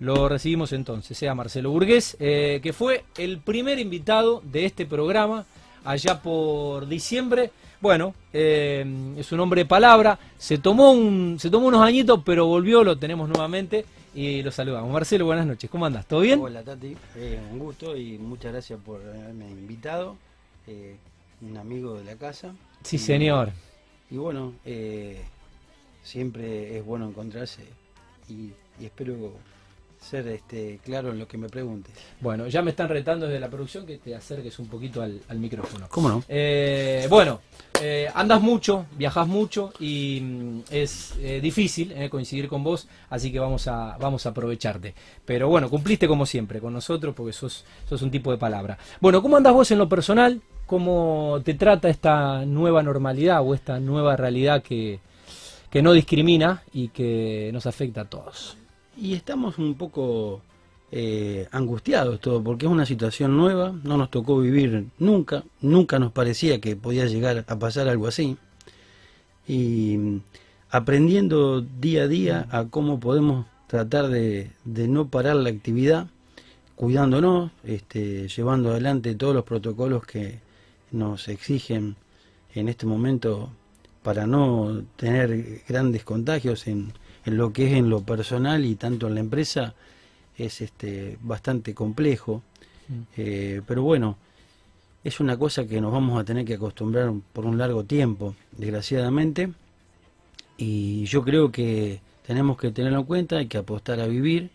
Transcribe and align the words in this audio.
Lo 0.00 0.28
recibimos 0.28 0.72
entonces 0.72 1.20
a 1.24 1.34
Marcelo 1.34 1.70
Burgués, 1.70 2.16
eh, 2.20 2.60
que 2.62 2.72
fue 2.72 3.04
el 3.16 3.38
primer 3.38 3.80
invitado 3.80 4.40
de 4.44 4.64
este 4.64 4.86
programa 4.86 5.44
allá 5.84 6.22
por 6.22 6.86
diciembre. 6.86 7.50
Bueno, 7.80 8.14
eh, 8.32 8.84
es 9.16 9.32
un 9.32 9.40
hombre 9.40 9.62
de 9.62 9.66
palabra, 9.66 10.16
se 10.36 10.58
tomó, 10.58 10.92
un, 10.92 11.38
se 11.40 11.50
tomó 11.50 11.66
unos 11.66 11.82
añitos, 11.82 12.22
pero 12.24 12.46
volvió, 12.46 12.84
lo 12.84 12.96
tenemos 12.96 13.28
nuevamente 13.28 13.84
y 14.14 14.40
lo 14.42 14.52
saludamos. 14.52 14.92
Marcelo, 14.92 15.26
buenas 15.26 15.46
noches, 15.46 15.68
¿cómo 15.68 15.84
andas? 15.84 16.06
¿Todo 16.06 16.20
bien? 16.20 16.40
Hola 16.40 16.62
Tati, 16.62 16.96
eh, 17.16 17.40
un 17.50 17.58
gusto 17.58 17.96
y 17.96 18.18
muchas 18.18 18.52
gracias 18.52 18.78
por 18.84 19.00
haberme 19.00 19.50
invitado, 19.50 20.16
un 21.40 21.56
amigo 21.56 21.94
de 21.94 22.04
la 22.04 22.14
casa. 22.14 22.54
Sí, 22.84 22.98
señor. 22.98 23.50
Y 24.10 24.16
bueno, 24.16 24.52
siempre 26.04 26.78
es 26.78 26.84
bueno 26.84 27.08
encontrarse 27.08 27.62
y, 28.28 28.52
y 28.80 28.84
espero 28.84 29.32
ser 30.00 30.28
este, 30.28 30.80
claro 30.84 31.10
en 31.10 31.18
lo 31.18 31.26
que 31.26 31.38
me 31.38 31.48
pregunte. 31.48 31.90
Bueno, 32.20 32.46
ya 32.48 32.62
me 32.62 32.70
están 32.70 32.88
retando 32.88 33.26
desde 33.26 33.40
la 33.40 33.48
producción 33.48 33.86
que 33.86 33.98
te 33.98 34.14
acerques 34.14 34.58
un 34.58 34.68
poquito 34.68 35.02
al, 35.02 35.38
micrófono. 35.38 35.86
¿Cómo 35.88 36.08
no? 36.08 36.24
Eh, 36.28 37.06
bueno, 37.10 37.40
eh, 37.80 38.08
andas 38.14 38.40
mucho, 38.40 38.86
viajas 38.96 39.26
mucho 39.26 39.72
y 39.78 40.20
mm, 40.22 40.60
es 40.70 41.14
eh, 41.20 41.40
difícil 41.40 41.94
coincidir 42.10 42.48
con 42.48 42.62
vos, 42.62 42.88
así 43.10 43.32
que 43.32 43.38
vamos 43.38 43.66
a, 43.68 43.96
vamos 43.98 44.26
a 44.26 44.30
aprovecharte. 44.30 44.94
Pero 45.24 45.48
bueno, 45.48 45.68
cumpliste 45.68 46.06
como 46.06 46.26
siempre 46.26 46.60
con 46.60 46.72
nosotros 46.72 47.14
porque 47.14 47.32
sos, 47.32 47.64
sos 47.88 48.02
un 48.02 48.10
tipo 48.10 48.30
de 48.30 48.38
palabra. 48.38 48.78
Bueno, 49.00 49.22
¿cómo 49.22 49.36
andas 49.36 49.52
vos 49.52 49.70
en 49.70 49.78
lo 49.78 49.88
personal? 49.88 50.40
¿Cómo 50.66 51.40
te 51.44 51.54
trata 51.54 51.88
esta 51.88 52.44
nueva 52.44 52.82
normalidad 52.82 53.40
o 53.42 53.54
esta 53.54 53.80
nueva 53.80 54.16
realidad 54.16 54.62
que, 54.62 55.00
que 55.70 55.82
no 55.82 55.92
discrimina 55.92 56.62
y 56.74 56.88
que 56.88 57.50
nos 57.54 57.66
afecta 57.66 58.02
a 58.02 58.04
todos? 58.04 58.57
Y 59.00 59.14
estamos 59.14 59.58
un 59.58 59.76
poco 59.76 60.42
eh, 60.90 61.46
angustiados 61.52 62.20
todo, 62.20 62.42
porque 62.42 62.66
es 62.66 62.72
una 62.72 62.84
situación 62.84 63.36
nueva, 63.36 63.72
no 63.84 63.96
nos 63.96 64.10
tocó 64.10 64.40
vivir 64.40 64.86
nunca, 64.98 65.44
nunca 65.60 66.00
nos 66.00 66.10
parecía 66.10 66.60
que 66.60 66.74
podía 66.74 67.06
llegar 67.06 67.44
a 67.46 67.58
pasar 67.60 67.88
algo 67.88 68.08
así. 68.08 68.36
Y 69.46 69.96
mm, 69.96 70.20
aprendiendo 70.70 71.60
día 71.60 72.02
a 72.02 72.08
día 72.08 72.48
a 72.50 72.64
cómo 72.64 72.98
podemos 72.98 73.46
tratar 73.68 74.08
de, 74.08 74.50
no 74.64 75.06
parar 75.08 75.36
la 75.36 75.50
actividad, 75.50 76.08
cuidándonos, 76.74 77.52
este, 77.64 78.26
llevando 78.26 78.70
adelante 78.70 79.14
todos 79.14 79.34
los 79.34 79.44
protocolos 79.44 80.04
que 80.06 80.40
nos 80.90 81.28
exigen 81.28 81.94
en 82.52 82.68
este 82.68 82.84
momento 82.86 83.50
para 84.02 84.26
no 84.26 84.82
tener 84.96 85.62
grandes 85.68 86.02
contagios 86.02 86.66
en, 86.66 86.92
en 87.28 87.36
lo 87.36 87.52
que 87.52 87.66
es 87.66 87.72
en 87.74 87.90
lo 87.90 88.00
personal 88.02 88.64
y 88.64 88.74
tanto 88.74 89.06
en 89.06 89.14
la 89.14 89.20
empresa 89.20 89.74
es 90.36 90.60
este 90.60 91.18
bastante 91.20 91.74
complejo 91.74 92.42
mm. 92.88 92.94
eh, 93.16 93.62
pero 93.66 93.82
bueno 93.82 94.16
es 95.04 95.20
una 95.20 95.38
cosa 95.38 95.66
que 95.66 95.80
nos 95.80 95.92
vamos 95.92 96.20
a 96.20 96.24
tener 96.24 96.44
que 96.44 96.54
acostumbrar 96.54 97.12
por 97.32 97.46
un 97.46 97.58
largo 97.58 97.84
tiempo 97.84 98.34
desgraciadamente 98.52 99.52
y 100.56 101.04
yo 101.04 101.22
creo 101.22 101.52
que 101.52 102.00
tenemos 102.26 102.56
que 102.58 102.70
tenerlo 102.72 103.00
en 103.00 103.04
cuenta 103.04 103.36
hay 103.36 103.46
que 103.46 103.58
apostar 103.58 104.00
a 104.00 104.06
vivir 104.06 104.50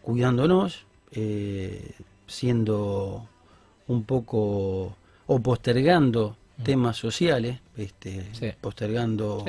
cuidándonos 0.00 0.84
eh, 1.12 1.92
siendo 2.26 3.26
un 3.88 4.04
poco 4.04 4.96
o 5.26 5.40
postergando 5.40 6.36
mm. 6.58 6.62
temas 6.62 6.96
sociales 6.96 7.58
este 7.76 8.54
postergando 8.60 9.44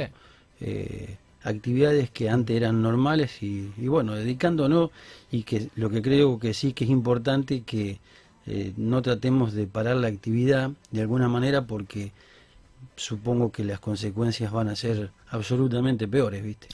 eh, 0.60 1.18
actividades 1.50 2.10
que 2.10 2.30
antes 2.30 2.56
eran 2.56 2.82
normales 2.82 3.42
y, 3.42 3.70
bueno, 3.88 4.16
dedicándonos 4.16 4.92
y 5.32 5.44
que 5.44 5.70
lo 5.76 5.90
que 5.90 6.02
creo 6.02 6.40
que 6.40 6.54
sí 6.54 6.74
que 6.74 6.86
es 6.86 6.90
importante 6.90 7.62
que 7.62 8.00
eh, 8.48 8.74
no 8.78 9.02
tratemos 9.02 9.54
de 9.54 9.68
parar 9.68 9.98
la 9.98 10.08
actividad 10.08 10.72
de 10.92 11.02
alguna 11.02 11.28
manera 11.28 11.66
porque 11.68 12.12
supongo 12.96 13.52
que 13.52 13.64
las 13.64 13.80
consecuencias 13.80 14.52
van 14.52 14.70
a 14.70 14.76
ser 14.76 15.12
absolutamente 15.30 16.08
peores, 16.08 16.44
¿viste? 16.44 16.68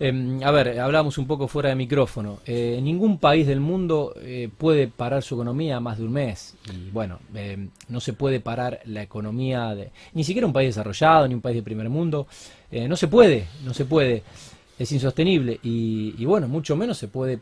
Em, 0.00 0.42
a 0.42 0.50
ver, 0.50 0.80
hablamos 0.80 1.18
un 1.18 1.26
poco 1.26 1.46
fuera 1.46 1.68
de 1.68 1.76
micrófono. 1.76 2.40
Eh, 2.46 2.80
ningún 2.82 3.18
país 3.18 3.46
del 3.46 3.60
mundo 3.60 4.12
eh, 4.20 4.48
puede 4.56 4.88
parar 4.88 5.22
su 5.22 5.36
economía 5.36 5.78
más 5.78 5.98
de 5.98 6.04
un 6.04 6.12
mes. 6.12 6.56
Y 6.72 6.90
bueno, 6.90 7.20
em, 7.34 7.70
no 7.88 8.00
se 8.00 8.12
puede 8.12 8.40
parar 8.40 8.80
la 8.86 9.02
economía 9.02 9.74
de 9.74 9.92
ni 10.12 10.24
siquiera 10.24 10.46
un 10.46 10.52
país 10.52 10.70
desarrollado, 10.70 11.28
ni 11.28 11.34
un 11.34 11.40
país 11.40 11.56
de 11.56 11.62
primer 11.62 11.88
mundo. 11.88 12.26
Eh, 12.72 12.88
no 12.88 12.96
se 12.96 13.06
puede, 13.06 13.46
no 13.64 13.72
se 13.72 13.84
puede. 13.84 14.24
Es 14.78 14.90
insostenible. 14.90 15.60
Y, 15.62 16.14
y, 16.18 16.24
bueno, 16.24 16.48
mucho 16.48 16.74
menos 16.74 16.98
se 16.98 17.06
puede 17.06 17.38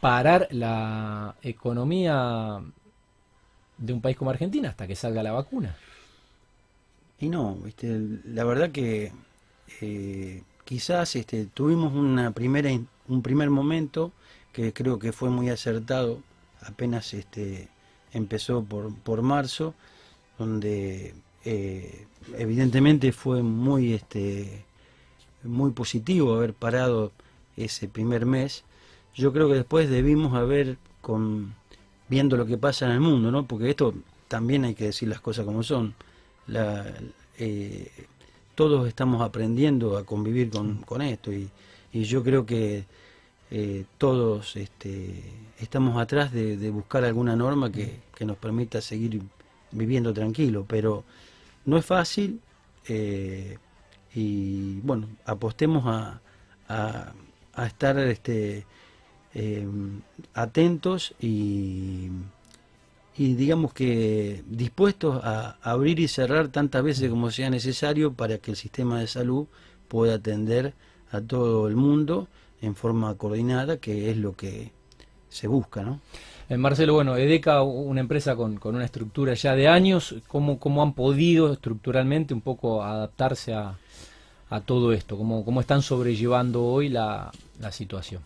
parar 0.00 0.48
la 0.50 1.36
economía 1.42 2.60
de 3.78 3.92
un 3.92 4.02
país 4.02 4.16
como 4.18 4.30
Argentina 4.30 4.68
hasta 4.68 4.86
que 4.86 4.94
salga 4.96 5.22
la 5.22 5.32
vacuna. 5.32 5.74
Y 7.18 7.30
no, 7.30 7.54
¿viste? 7.54 7.98
la 8.26 8.44
verdad 8.44 8.70
que 8.70 9.12
quizás 10.66 11.16
este, 11.16 11.46
tuvimos 11.46 11.94
una 11.94 12.32
primera, 12.32 12.68
un 13.08 13.22
primer 13.22 13.48
momento 13.48 14.12
que 14.52 14.72
creo 14.74 14.98
que 14.98 15.12
fue 15.12 15.30
muy 15.30 15.48
acertado, 15.48 16.20
apenas 16.60 17.14
este, 17.14 17.68
empezó 18.12 18.64
por, 18.64 18.94
por 18.94 19.22
marzo, 19.22 19.74
donde 20.38 21.14
eh, 21.44 22.06
evidentemente 22.36 23.12
fue 23.12 23.42
muy, 23.42 23.94
este, 23.94 24.64
muy 25.44 25.70
positivo 25.70 26.34
haber 26.34 26.52
parado 26.52 27.12
ese 27.56 27.86
primer 27.88 28.26
mes. 28.26 28.64
Yo 29.14 29.32
creo 29.32 29.48
que 29.48 29.54
después 29.54 29.88
debimos 29.88 30.34
haber, 30.34 30.78
con, 31.00 31.54
viendo 32.08 32.36
lo 32.36 32.44
que 32.44 32.58
pasa 32.58 32.86
en 32.86 32.92
el 32.92 33.00
mundo, 33.00 33.30
¿no? 33.30 33.46
porque 33.46 33.70
esto 33.70 33.94
también 34.26 34.64
hay 34.64 34.74
que 34.74 34.86
decir 34.86 35.08
las 35.08 35.20
cosas 35.20 35.44
como 35.44 35.62
son. 35.62 35.94
Eh, 37.38 37.90
todos 38.56 38.88
estamos 38.88 39.22
aprendiendo 39.22 39.96
a 39.96 40.04
convivir 40.04 40.50
con, 40.50 40.80
mm. 40.80 41.02
esto 41.02 41.32
y, 41.32 41.48
yo 41.92 42.22
creo 42.22 42.44
que 42.44 42.84
eh, 43.50 43.84
todos 43.96 44.56
este, 44.56 45.22
estamos 45.58 45.96
atrás 45.98 46.30
de, 46.30 46.70
buscar 46.70 47.04
alguna 47.04 47.36
norma 47.36 47.70
que, 47.70 48.00
nos 48.20 48.36
permita 48.36 48.80
seguir 48.80 49.22
viviendo 49.72 50.12
tranquilo, 50.12 50.66
pero 50.68 51.04
no 51.64 51.78
es 51.78 51.86
fácil 51.86 52.40
eh, 52.88 53.56
y 54.14 54.80
bueno, 54.80 55.08
apostemos 55.24 55.84
a, 55.86 56.20
a, 56.68 57.66
estar 57.66 57.98
este, 57.98 58.66
eh, 59.34 59.66
atentos 60.34 61.14
y 61.20 62.10
y 63.18 63.34
digamos 63.34 63.72
que 63.72 64.42
dispuestos 64.46 65.20
a 65.24 65.56
abrir 65.62 65.98
y 66.00 66.08
cerrar 66.08 66.48
tantas 66.48 66.82
veces 66.82 67.08
como 67.08 67.30
sea 67.30 67.48
necesario 67.50 68.12
para 68.12 68.38
que 68.38 68.50
el 68.50 68.56
sistema 68.56 69.00
de 69.00 69.06
salud 69.06 69.46
pueda 69.88 70.14
atender 70.14 70.74
a 71.10 71.20
todo 71.20 71.68
el 71.68 71.76
mundo 71.76 72.28
en 72.60 72.74
forma 72.74 73.14
coordinada, 73.14 73.78
que 73.78 74.10
es 74.10 74.16
lo 74.16 74.36
que 74.36 74.72
se 75.28 75.48
busca, 75.48 75.82
¿no? 75.82 76.00
Eh, 76.48 76.56
Marcelo, 76.56 76.94
bueno, 76.94 77.16
EDECA, 77.16 77.62
una 77.62 78.00
empresa 78.00 78.36
con, 78.36 78.56
con, 78.56 78.76
una 78.76 78.84
estructura 78.84 79.34
ya 79.34 79.56
de 79.56 79.66
años, 79.66 80.14
¿cómo, 80.28 80.60
cómo 80.60 80.82
han 80.82 80.92
podido 80.92 81.52
estructuralmente 81.52 82.34
un 82.34 82.40
poco 82.40 82.84
adaptarse 82.84 83.52
a, 83.52 83.76
a 84.50 84.60
todo 84.60 84.92
esto? 84.92 85.16
¿Cómo, 85.16 85.44
¿Cómo 85.44 85.60
están 85.60 85.82
sobrellevando 85.82 86.64
hoy 86.64 86.88
la, 86.88 87.32
la 87.58 87.72
situación? 87.72 88.22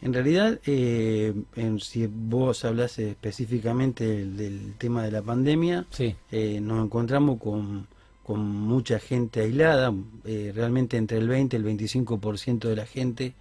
En 0.00 0.14
realidad, 0.14 0.60
eh, 0.64 1.34
si 1.80 2.06
vos 2.06 2.64
hablas 2.64 2.98
específicamente 3.00 4.24
del, 4.24 4.74
tema 4.78 5.02
de 5.02 5.10
la 5.10 5.22
pandemia, 5.22 5.86
eh, 6.30 6.60
nos 6.60 6.84
encontramos 6.84 7.40
con, 7.40 7.88
con, 8.22 8.40
mucha 8.46 9.00
gente 9.00 9.40
aislada, 9.40 9.92
eh, 10.24 10.52
realmente 10.54 10.96
entre 10.96 11.18
el 11.18 11.26
20 11.26 11.56
y 11.56 11.58
el 11.58 11.66
25% 11.66 12.68
de 12.68 12.76
la 12.76 12.86
gente 12.86 13.34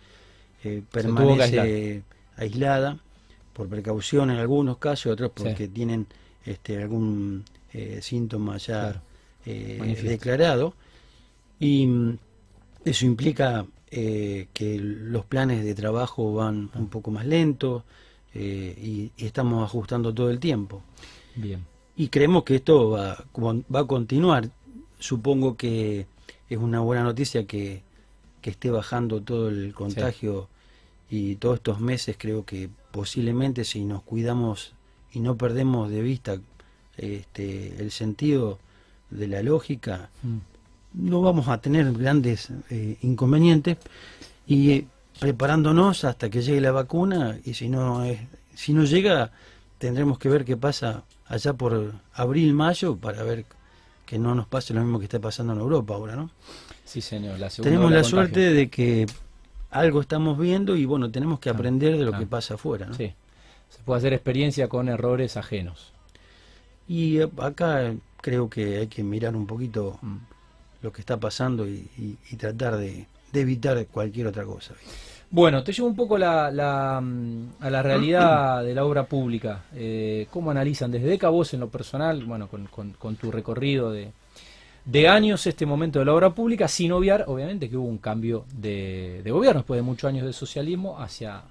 permanece 0.92 2.02
aislada, 2.36 2.98
por 3.54 3.70
precaución 3.70 4.32
en 4.32 4.38
algunos 4.38 4.78
casos, 4.78 5.14
otros 5.14 5.32
porque 5.36 5.68
tienen 5.68 6.08
este, 6.46 6.82
algún 6.82 7.46
síntoma 8.02 8.58
ya 8.58 9.02
declarado. 9.46 10.74
Y 11.60 11.86
mm, 11.86 12.18
eso 12.86 13.06
implica 13.06 13.66
eh, 14.00 14.48
que 14.54 14.78
los 14.78 15.26
planes 15.26 15.66
de 15.66 15.74
trabajo 15.74 16.32
van 16.32 16.70
un 16.76 16.88
poco 16.88 17.10
más 17.10 17.26
lentos 17.26 17.82
eh, 18.36 18.78
y, 18.80 19.12
estamos 19.26 19.64
ajustando 19.64 20.14
todo 20.14 20.30
el 20.30 20.40
tiempo. 20.40 20.84
Bien. 21.36 21.66
Y 21.96 22.10
creemos 22.10 22.44
que 22.44 22.58
esto 22.58 22.92
va, 22.92 23.26
va 23.74 23.80
a 23.80 23.88
continuar. 23.88 24.52
Supongo 25.00 25.58
que 25.58 26.06
es 26.48 26.58
una 26.60 26.80
buena 26.82 27.02
noticia 27.02 27.48
que, 27.48 27.82
que 28.40 28.52
esté 28.52 28.70
bajando 28.70 29.20
todo 29.24 29.50
el 29.50 29.74
contagio 29.74 30.48
y 31.10 31.38
todos 31.38 31.56
estos 31.56 31.80
meses 31.80 32.18
creo 32.20 32.46
que 32.46 32.70
posiblemente 32.92 33.64
si 33.64 33.84
nos 33.84 34.04
cuidamos 34.04 34.76
y 35.12 35.22
no 35.22 35.38
perdemos 35.38 35.90
de 35.90 36.04
vista 36.04 36.40
este, 36.98 37.82
el 37.82 37.90
sentido 37.90 38.60
de 39.10 39.28
la 39.28 39.42
lógica, 39.42 40.12
mm 40.22 40.57
no 40.98 41.22
vamos 41.22 41.48
a 41.48 41.60
tener 41.60 41.92
grandes 41.94 42.50
eh, 42.70 42.98
inconvenientes 43.02 43.78
y 44.48 44.86
preparándonos 45.20 46.04
hasta 46.04 46.30
que 46.30 46.42
llegue 46.42 46.62
la 46.62 46.72
vacuna 46.72 47.38
y 47.44 47.54
si 47.54 47.70
no 47.70 48.04
es, 48.04 48.20
si 48.56 48.74
no 48.74 48.84
llega 48.84 49.32
tendremos 49.78 50.18
que 50.18 50.30
ver 50.30 50.46
qué 50.46 50.58
pasa 50.58 51.04
allá 51.28 51.54
por 51.54 51.94
abril, 52.14 52.54
mayo 52.54 52.98
para 52.98 53.24
ver 53.24 53.46
que 54.06 54.18
no 54.18 54.34
nos 54.34 54.48
pase 54.48 54.74
lo 54.74 54.82
mismo 54.82 55.00
que 55.00 55.06
está 55.06 55.20
pasando 55.20 55.54
en 55.54 55.60
Europa 55.60 55.94
ahora, 55.94 56.16
¿no? 56.16 56.32
Sí, 56.86 57.02
señor. 57.02 57.40
La 57.40 57.50
tenemos 57.50 57.92
la 57.92 58.04
suerte 58.04 58.54
de 58.54 58.70
que 58.70 59.06
algo 59.70 60.00
estamos 60.02 60.40
viendo 60.40 60.78
y 60.78 60.86
bueno, 60.86 61.12
tenemos 61.12 61.40
que 61.40 61.50
aprender 61.50 61.98
de 61.98 62.06
lo 62.06 62.18
que 62.18 62.26
pasa 62.26 62.54
afuera, 62.54 62.86
¿no? 62.88 62.94
Sí. 62.94 63.14
Se 63.70 63.84
puede 63.84 63.98
hacer 63.98 64.14
experiencia 64.14 64.70
con 64.70 64.88
errores 64.88 65.36
ajenos. 65.36 65.92
Y 66.88 67.20
eh, 67.20 67.30
acá 67.40 67.94
creo 68.22 68.50
que 68.50 68.78
hay 68.78 68.88
que 68.88 69.04
mirar 69.04 69.36
un 69.36 69.46
poquito 69.46 70.00
mm. 70.02 70.16
Lo 70.82 70.92
que 70.92 71.02
está 71.02 71.18
pasando 71.18 71.68
y, 71.68 72.18
tratar 72.38 72.78
de, 72.78 73.06
evitar 73.34 73.86
cualquier 73.88 74.28
otra 74.28 74.46
cosa. 74.46 74.74
Bueno, 75.30 75.64
te 75.64 75.74
llevo 75.74 75.88
un 75.88 75.96
poco 75.96 76.18
la, 76.18 77.00
mm, 77.02 77.48
a 77.60 77.70
la 77.70 77.84
realidad 77.84 78.64
de 78.64 78.74
la 78.74 78.86
obra 78.86 79.06
pública. 79.06 79.66
Eh, 79.76 80.28
¿Cómo 80.32 80.52
analizan 80.52 80.92
desde 80.92 81.08
DECA 81.08 81.30
vos 81.30 81.54
en 81.54 81.60
lo 81.60 81.70
personal, 81.70 82.24
bueno, 82.24 82.48
con, 82.48 83.16
tu 83.18 83.32
recorrido 83.32 83.92
de, 83.92 84.12
de, 84.86 85.08
años 85.08 85.46
este 85.46 85.66
momento 85.66 86.00
de 86.00 86.06
la 86.06 86.14
obra 86.14 86.30
pública, 86.30 86.68
sin 86.68 86.92
obviar, 86.94 87.26
obviamente, 87.28 87.70
que 87.70 87.78
hubo 87.78 87.88
un 87.88 87.98
cambio 87.98 88.46
de, 88.54 89.22
gobierno 89.26 89.60
después 89.62 89.78
de 89.78 89.84
muchos 89.84 90.08
años 90.08 90.26
de 90.26 90.34
socialismo 90.34 91.00
hacia, 91.00 91.42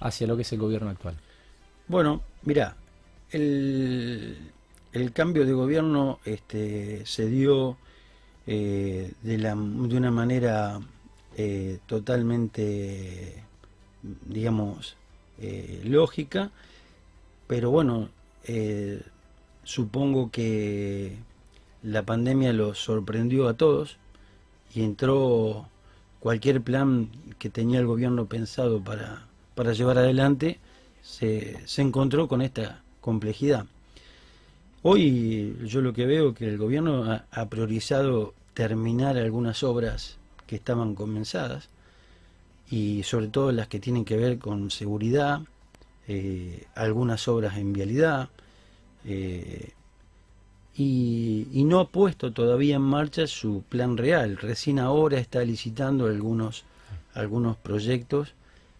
hacia 0.00 0.26
lo 0.26 0.36
que 0.36 0.42
es 0.42 0.52
el 0.52 0.58
gobierno 0.58 0.90
actual? 0.90 1.16
Bueno, 1.88 2.22
mira, 2.42 2.76
el, 3.30 4.36
el 4.92 5.12
cambio 5.12 5.44
de 5.44 5.52
gobierno 5.52 6.20
este, 6.24 7.04
se 7.04 7.26
dio 7.26 7.76
eh, 8.50 9.12
de, 9.22 9.36
la, 9.36 9.54
de 9.54 9.96
una 9.98 10.10
manera 10.10 10.80
eh, 11.36 11.80
totalmente, 11.84 13.44
digamos, 14.24 14.96
eh, 15.38 15.82
lógica, 15.84 16.50
pero 17.46 17.70
bueno, 17.70 18.08
supongo 19.64 20.30
que 20.30 21.18
la 21.82 22.04
pandemia 22.04 22.54
los 22.54 22.78
sorprendió 22.78 23.48
a 23.48 23.54
todos 23.54 23.98
y 24.74 24.82
entró 24.82 25.68
cualquier 26.18 26.62
plan 26.62 27.10
que 27.38 27.50
tenía 27.50 27.80
el 27.80 27.86
gobierno 27.86 28.26
pensado 28.26 28.82
para, 28.82 29.26
para 29.54 29.74
llevar 29.74 29.98
adelante, 29.98 30.58
se, 31.02 31.60
se 31.66 31.82
encontró 31.82 32.28
con 32.28 32.40
esta 32.40 32.82
complejidad. 33.02 33.66
Hoy 34.82 35.56
yo 35.64 35.80
lo 35.80 35.92
que 35.92 36.06
veo 36.06 36.34
que 36.34 36.46
el 36.46 36.56
gobierno 36.56 37.20
ha, 37.32 37.46
priorizado 37.46 38.32
terminar 38.54 39.16
algunas 39.16 39.64
obras 39.64 40.18
que 40.46 40.54
estaban 40.54 40.94
comenzadas 40.94 41.68
y 42.70 43.02
sobre 43.02 43.26
todo 43.26 43.50
las 43.50 43.66
que 43.66 43.80
tienen 43.80 44.04
que 44.04 44.16
ver 44.16 44.38
con 44.38 44.70
seguridad, 44.70 45.40
eh, 46.06 46.66
algunas 46.76 47.26
obras 47.26 47.56
en 47.56 47.72
vialidad 47.72 48.28
eh, 49.04 49.72
y, 50.76 51.64
no 51.64 51.80
ha 51.80 51.88
puesto 51.88 52.32
todavía 52.32 52.76
en 52.76 52.82
marcha 52.82 53.26
su 53.26 53.64
plan 53.68 53.96
real. 53.96 54.36
Recién 54.36 54.78
ahora 54.78 55.18
está 55.18 55.42
licitando 55.44 56.06
algunos, 56.06 56.64
algunos 57.14 57.56
proyectos 57.56 58.32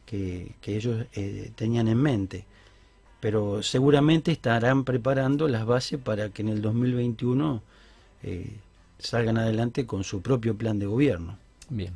que, 0.07 0.55
ellos 0.65 1.07
eh, 1.15 1.51
tenían 1.57 1.89
en 1.89 1.99
mente 1.99 2.45
pero 3.21 3.63
seguramente 3.63 4.31
estarán 4.31 4.85
preparando 4.85 5.49
las 5.49 5.67
bases 5.67 5.99
para 5.99 6.31
que 6.31 6.43
en 6.43 6.49
el 6.49 6.63
2021 6.63 7.63
eh, 8.23 8.57
salgan 8.99 9.39
adelante 9.39 9.87
con 9.87 10.05
su 10.05 10.23
propio 10.23 10.57
plan 10.57 10.79
de 10.79 10.87
gobierno. 10.87 11.39
Bien. 11.69 11.95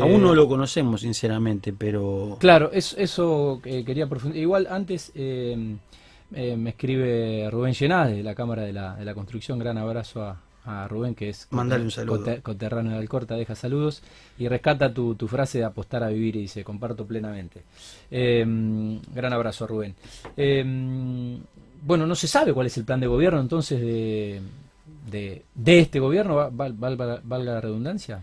Aún 0.00 0.22
no 0.22 0.32
eh, 0.32 0.36
lo 0.36 0.48
conocemos, 0.48 1.02
sinceramente, 1.02 1.72
pero... 1.72 2.36
Claro, 2.40 2.70
eso, 2.72 2.96
eso 2.98 3.60
eh, 3.64 3.84
quería 3.84 4.08
profundizar. 4.08 4.42
Igual 4.42 4.66
antes 4.68 5.12
me 5.14 6.70
escribe 6.70 7.48
Rubén 7.50 7.72
Llenaz 7.72 8.10
de 8.10 8.22
la 8.22 8.34
Cámara 8.34 8.62
de 8.62 8.72
la, 8.72 8.96
de 8.96 9.04
la 9.04 9.14
Construcción. 9.14 9.58
Gran 9.58 9.78
abrazo 9.78 10.22
a, 10.22 10.40
a 10.66 10.88
Rubén, 10.88 11.14
que 11.14 11.28
es 11.30 11.46
Mandale 11.50 11.84
un 11.84 11.90
saludo. 11.90 12.42
coterráneo 12.42 12.92
de 12.92 12.98
Alcorta, 12.98 13.36
deja 13.36 13.54
saludos 13.54 14.02
y 14.38 14.48
rescata 14.48 14.92
tu, 14.92 15.16
frase 15.28 15.58
de 15.58 15.64
apostar 15.64 16.02
a 16.02 16.08
vivir 16.08 16.36
y 16.36 16.40
dice, 16.42 16.64
comparto 16.64 17.06
plenamente. 17.06 17.62
Em, 18.10 19.00
gran 19.14 19.32
abrazo 19.32 19.64
a 19.64 19.68
Rubén. 19.68 19.94
Em, 20.36 21.38
bueno, 21.82 22.06
no 22.06 22.14
se 22.14 22.26
sabe 22.26 22.52
cuál 22.52 22.66
es 22.66 22.76
el 22.76 22.84
plan 22.84 23.00
de 23.00 23.06
gobierno 23.06 23.40
entonces 23.40 23.80
de, 23.80 24.42
de, 25.10 25.78
este 25.78 26.00
gobierno, 26.00 26.50
valga, 26.50 27.22
la 27.38 27.60
redundancia. 27.60 28.22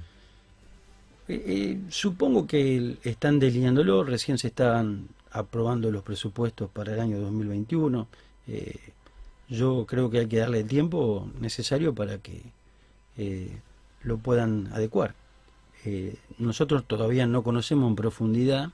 Eh, 1.28 1.44
eh, 1.46 1.80
supongo 1.90 2.46
que 2.46 2.98
están 3.04 3.40
delineándolo, 3.40 4.04
recién 4.04 4.38
se 4.38 4.48
están 4.48 5.08
aprobando 5.32 5.90
los 5.92 6.04
presupuestos 6.04 6.70
para 6.70 6.94
el 6.94 7.00
año 7.00 7.20
2021. 7.20 8.08
Eh, 8.48 8.76
yo 9.50 9.86
creo 9.88 10.10
que 10.10 10.20
hay 10.20 10.28
que 10.28 10.38
darle 10.38 10.62
el 10.62 10.68
tiempo 10.68 11.30
necesario 11.40 11.94
para 11.94 12.18
que 12.18 12.42
eh, 13.18 13.60
lo 14.02 14.18
puedan 14.18 14.68
adecuar. 14.74 15.16
Eh, 15.86 16.16
nosotros 16.38 16.86
todavía 16.86 17.28
no 17.28 17.44
conocemos 17.44 17.90
en 17.90 17.96
profundidad, 17.96 18.70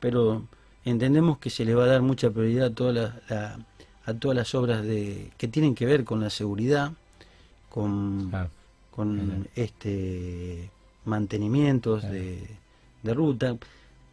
pero 0.00 0.42
entendemos 0.84 1.38
que 1.38 1.50
se 1.50 1.64
le 1.64 1.74
va 1.74 1.84
a 1.84 1.88
dar 1.88 2.02
mucha 2.02 2.30
prioridad 2.30 2.66
a, 2.66 2.74
toda 2.74 3.22
a 4.06 4.14
todas 4.14 4.36
las 4.36 4.54
obras 4.54 4.84
de, 4.84 5.30
que 5.38 5.48
tienen 5.48 5.74
que 5.74 5.86
ver 5.86 6.04
con 6.04 6.20
la 6.20 6.30
seguridad, 6.30 6.92
con, 7.70 8.30
con 8.90 9.48
este 9.54 10.70
mantenimientos 11.04 12.02
de, 12.02 12.46
ruta. 13.02 13.56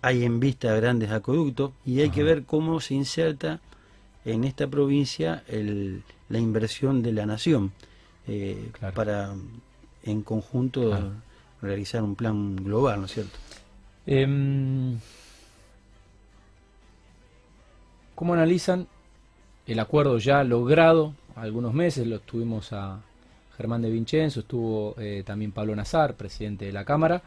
Hay 0.01 0.23
en 0.23 0.39
vista 0.39 0.73
grandes 0.75 1.11
acueductos 1.11 1.71
y 1.85 2.01
hay 2.01 2.09
que 2.09 2.23
ver 2.23 2.43
cómo 2.43 2.79
se 2.79 2.95
inserta 2.95 3.59
en 4.25 4.43
esta 4.43 4.67
provincia 4.67 5.43
el, 5.47 6.03
la 6.29 6.39
inversión 6.39 7.01
de 7.01 7.11
la 7.11 7.25
nación 7.25 7.71
eh, 8.27 8.71
para 8.93 9.33
en 10.03 10.21
conjunto 10.21 11.13
realizar 11.61 12.01
un 12.03 12.15
plan 12.15 12.55
global, 12.55 12.99
¿no 12.99 13.05
es 13.05 13.13
cierto? 13.13 13.37
Em, 14.05 14.97
¿Cómo 18.15 18.33
analizan 18.33 18.87
el 19.65 19.79
acuerdo 19.79 20.17
ya 20.17 20.43
logrado? 20.43 21.13
Algunos 21.35 21.73
meses 21.73 22.05
lo 22.07 22.19
tuvimos 22.19 22.73
a 22.73 23.01
Germán 23.57 23.81
de 23.81 23.89
Vincenzo, 23.89 24.41
estuvo 24.41 24.95
eh, 24.99 25.23
también 25.25 25.51
Pablo 25.51 25.75
Nazar, 25.75 26.15
presidente 26.15 26.65
de 26.65 26.71
la 26.71 26.85
Cámara, 26.85 27.21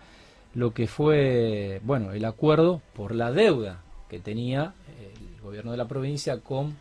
lo 0.55 0.73
que 0.73 0.87
fue, 0.87 1.81
bueno, 1.85 2.13
el 2.13 2.25
acuerdo 2.25 2.81
por 2.95 3.15
la 3.15 3.33
deuda 3.33 3.83
que 4.09 4.21
tenía 4.21 4.75
el 5.01 5.41
gobierno 5.43 5.73
de 5.73 5.77
la 5.77 5.89
provincia 5.89 6.39
con 6.41 6.77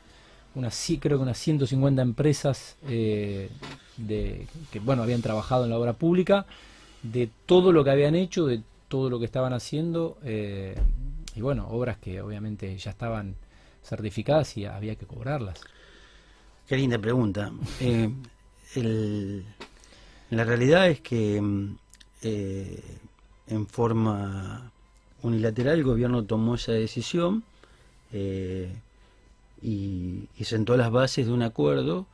unas 0.56 0.92
creo 1.00 1.18
que 1.18 1.24
unas 1.24 1.38
150 1.38 2.02
empresas 2.02 2.78
eh, 2.88 3.50
de, 3.98 4.48
que 4.72 4.80
bueno 4.80 5.04
habían 5.04 5.22
trabajado 5.22 5.64
en 5.64 5.72
la 5.72 5.78
obra 5.78 5.94
pública 5.94 6.46
de 7.02 7.30
todo 7.46 7.72
lo 7.72 7.84
que 7.84 7.92
habían 7.92 8.16
hecho 8.16 8.46
de 8.46 8.62
todo 8.88 9.10
lo 9.10 9.20
que 9.20 9.26
estaban 9.26 9.54
haciendo 9.54 10.18
eh, 10.24 10.76
y 11.36 11.42
bueno 11.42 11.68
obras 11.70 11.98
que 11.98 12.22
obviamente 12.22 12.78
ya 12.78 12.92
estaban 12.92 13.36
certificadas 13.84 14.56
y 14.58 14.66
había 14.66 14.96
que 14.96 15.06
cobrarlas. 15.06 15.60
Qué 16.68 16.78
linda 16.78 16.98
pregunta. 16.98 17.52
Eh, 17.82 18.10
la 20.30 20.44
realidad 20.46 20.88
es 20.88 21.02
que 21.02 21.36
en 21.36 21.78
forma 23.68 24.72
unilateral 25.22 25.80
el 25.80 25.84
gobierno 25.84 26.24
tomó 26.24 26.56
esa 26.56 26.72
decisión 26.72 27.44
y, 29.64 30.28
sentó 30.44 30.76
las 30.76 30.92
bases 30.92 31.28
de 31.28 31.32
un 31.34 31.42
acuerdo 31.42 32.06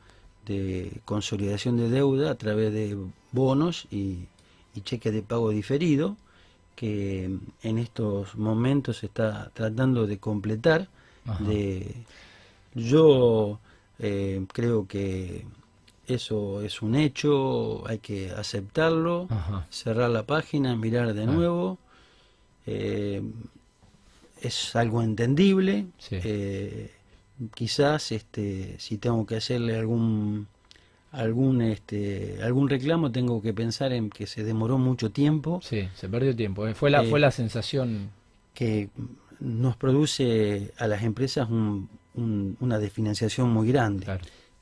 de 0.46 1.00
consolidación 1.04 1.76
de 1.76 1.90
deuda 1.90 2.30
a 2.30 2.34
través 2.36 2.72
de 2.72 2.96
bonos 3.32 3.86
y, 3.90 4.26
cheques 4.84 5.12
de 5.12 5.20
pago 5.20 5.50
diferido 5.50 6.16
que 6.74 7.36
en 7.62 7.78
estos 7.78 8.34
momentos 8.36 8.98
se 8.98 9.06
está 9.06 9.50
tratando 9.52 10.06
de 10.06 10.18
completar. 10.18 10.88
De, 11.40 11.94
yo 12.74 13.58
eh, 13.98 14.46
creo 14.52 14.86
que 14.88 15.44
eso 16.06 16.62
es 16.62 16.80
un 16.80 16.94
hecho, 16.94 17.86
hay 17.86 17.98
que 17.98 18.30
aceptarlo, 18.30 19.28
cerrar 19.68 20.10
la 20.10 20.24
página, 20.24 20.74
mirar 20.76 21.12
de 21.12 21.26
nuevo. 21.26 21.78
Eh, 22.66 23.22
es 24.40 24.74
algo 24.74 25.02
entendible. 25.02 25.86
Eh, 26.10 26.90
quizás 27.54 28.12
este 28.12 28.76
si 28.78 28.98
tengo 28.98 29.26
que 29.26 29.36
hacerle 29.36 29.78
algún 29.78 30.46
algún 31.12 31.62
este 31.62 32.38
algún 32.42 32.68
reclamo 32.68 33.10
tengo 33.10 33.42
que 33.42 33.52
pensar 33.52 33.92
en 33.92 34.10
que 34.10 34.26
se 34.26 34.44
demoró 34.44 34.78
mucho 34.78 35.10
tiempo. 35.10 35.60
Sí 35.62 35.88
se 35.94 36.08
perdió 36.08 36.34
tiempo 36.34 36.66
¿eh? 36.66 36.74
fue 36.74 36.90
la 36.90 37.04
fue 37.04 37.20
la 37.20 37.30
sensación. 37.30 38.10
que 38.54 38.90
nos 39.40 39.76
produce 39.76 40.72
a 40.76 40.86
las 40.86 41.02
empresas 41.02 41.48
una 42.14 42.78
desfinanciación 42.78 43.50
muy 43.50 43.68
grande. 43.68 44.06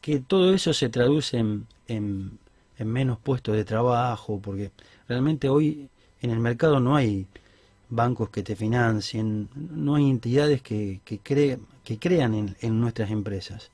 Que 0.01 0.21
todo 0.21 0.55
eso 0.55 0.73
se 0.73 0.89
traduce 0.89 1.39
en, 1.39 1.67
en, 1.89 2.39
menos 2.79 3.19
puestos 3.19 3.57
de 3.57 3.65
trabajo 3.65 4.41
porque 4.41 4.71
realmente 5.09 5.49
hoy 5.49 5.89
en 6.23 6.31
el 6.31 6.39
mercado 6.39 6.79
no 6.79 6.95
hay 6.95 7.27
bancos 7.89 8.31
que 8.31 8.43
te 8.43 8.55
financien, 8.55 9.49
no 9.55 9.97
hay 9.97 10.09
entidades 10.09 10.63
que, 10.63 11.01
que, 11.05 11.59
que 11.89 11.99
crean 11.99 12.55
en, 12.61 12.81
nuestras 12.83 13.11
empresas. 13.11 13.71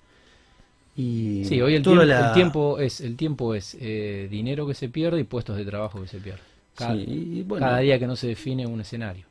Y 0.95 1.45
sí, 1.47 1.61
hoy 1.61 1.75
el, 1.75 1.83
tiempo, 1.83 2.03
el 2.03 2.33
tiempo, 2.33 2.79
es, 2.79 3.01
el 3.01 3.17
tiempo 3.17 3.57
es 3.57 3.77
eh, 3.81 4.29
dinero 4.31 4.69
que 4.69 4.75
se 4.75 4.89
pierde 4.89 5.19
y 5.19 5.25
puestos 5.25 5.57
de 5.57 5.65
trabajo 5.65 6.01
que 6.01 6.07
se 6.07 6.19
pierden. 6.19 6.45
Cada, 6.77 7.79
día 7.79 7.99
que 7.99 8.07
no 8.07 8.15
se 8.15 8.29
define 8.29 8.69
un 8.69 8.81
escenario. 8.81 9.27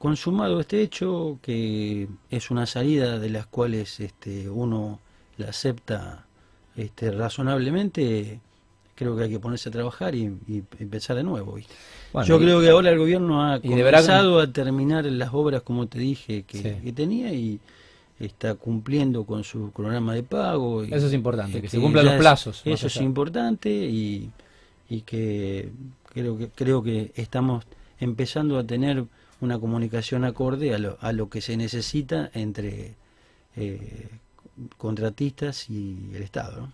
Consumado 0.00 0.58
este 0.58 0.82
hecho, 0.82 1.38
que 1.42 2.08
es 2.28 2.50
una 2.50 2.66
salida 2.66 3.20
de 3.20 3.30
las 3.30 3.46
cuales 3.46 4.00
este, 4.00 4.48
uno 4.48 4.98
la 5.36 5.50
acepta 5.50 6.26
este, 6.76 7.12
razonablemente, 7.12 8.40
creo 8.96 9.16
que 9.16 9.22
hay 9.22 9.30
que 9.30 9.38
ponerse 9.38 9.68
a 9.68 9.72
trabajar 9.72 10.16
y, 10.16 10.24
empezar 10.80 11.14
de 11.14 11.22
nuevo. 11.22 11.56
Yo 12.26 12.40
creo 12.40 12.60
que 12.60 12.70
ahora 12.70 12.90
el 12.90 12.98
gobierno 12.98 13.44
ha 13.44 13.60
comenzado 13.60 14.40
a 14.40 14.52
terminar 14.52 15.04
las 15.04 15.32
obras, 15.32 15.62
como 15.62 15.86
te 15.86 16.00
dije, 16.00 16.42
que, 16.42 16.92
tenía 16.92 17.32
y 17.32 17.60
está 18.20 18.54
cumpliendo 18.54 19.24
con 19.24 19.44
su 19.44 19.70
programa 19.70 20.14
de 20.14 20.22
pago. 20.22 20.82
eso 20.82 21.06
es 21.06 21.12
importante, 21.12 21.60
que 21.60 21.68
se 21.68 21.80
cumplan 21.80 22.04
los 22.04 22.14
plazos. 22.14 22.62
eso 22.64 22.86
es 22.86 22.96
importante 22.96 23.70
y, 23.70 24.30
y 24.88 25.02
que 25.02 25.70
creo 26.12 26.36
que 26.36 26.48
creo 26.48 26.82
que 26.82 27.12
estamos 27.14 27.64
empezando 28.00 28.58
a 28.58 28.64
tener 28.64 29.04
una 29.40 29.58
comunicación 29.58 30.24
acorde 30.24 30.74
a 30.74 30.78
lo, 30.78 30.98
a 31.00 31.12
lo 31.12 31.28
que 31.28 31.40
se 31.40 31.56
necesita 31.56 32.30
entre 32.34 32.94
eh, 33.56 34.08
contratistas 34.76 35.70
y 35.70 36.10
el 36.14 36.22
Estado. 36.22 36.68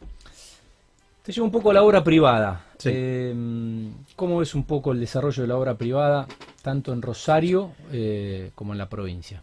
Te 1.23 1.33
llevo 1.33 1.47
un 1.47 1.53
poco 1.53 1.71
a 1.71 1.75
la 1.75 1.83
obra 1.83 2.05
privada. 2.05 2.67
Eh, 2.85 3.35
¿Cómo 4.15 4.39
ves 4.39 4.55
un 4.55 4.65
poco 4.65 4.93
el 4.93 5.01
desarrollo 5.01 5.43
de 5.43 5.49
la 5.49 5.57
obra 5.57 5.75
privada, 5.75 6.27
tanto 6.63 6.93
en 6.93 7.01
Rosario 7.01 7.73
eh, 7.93 8.51
como 8.55 8.73
en 8.73 8.79
la 8.79 8.89
provincia? 8.89 9.43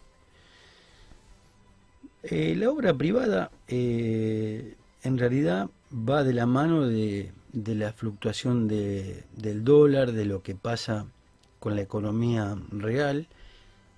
Eh, 2.23 2.55
la 2.55 2.69
obra 2.69 2.93
privada 2.93 3.51
en 3.67 5.17
realidad 5.17 5.69
va 5.91 6.23
de 6.23 6.33
la 6.33 6.45
mano 6.45 6.87
de, 6.87 7.31
la 7.53 7.93
fluctuación 7.93 8.67
del 8.67 9.63
dólar, 9.63 10.11
de 10.11 10.25
lo 10.25 10.43
que 10.43 10.55
pasa 10.55 11.07
con 11.59 11.75
la 11.75 11.81
economía 11.81 12.57
real. 12.71 13.27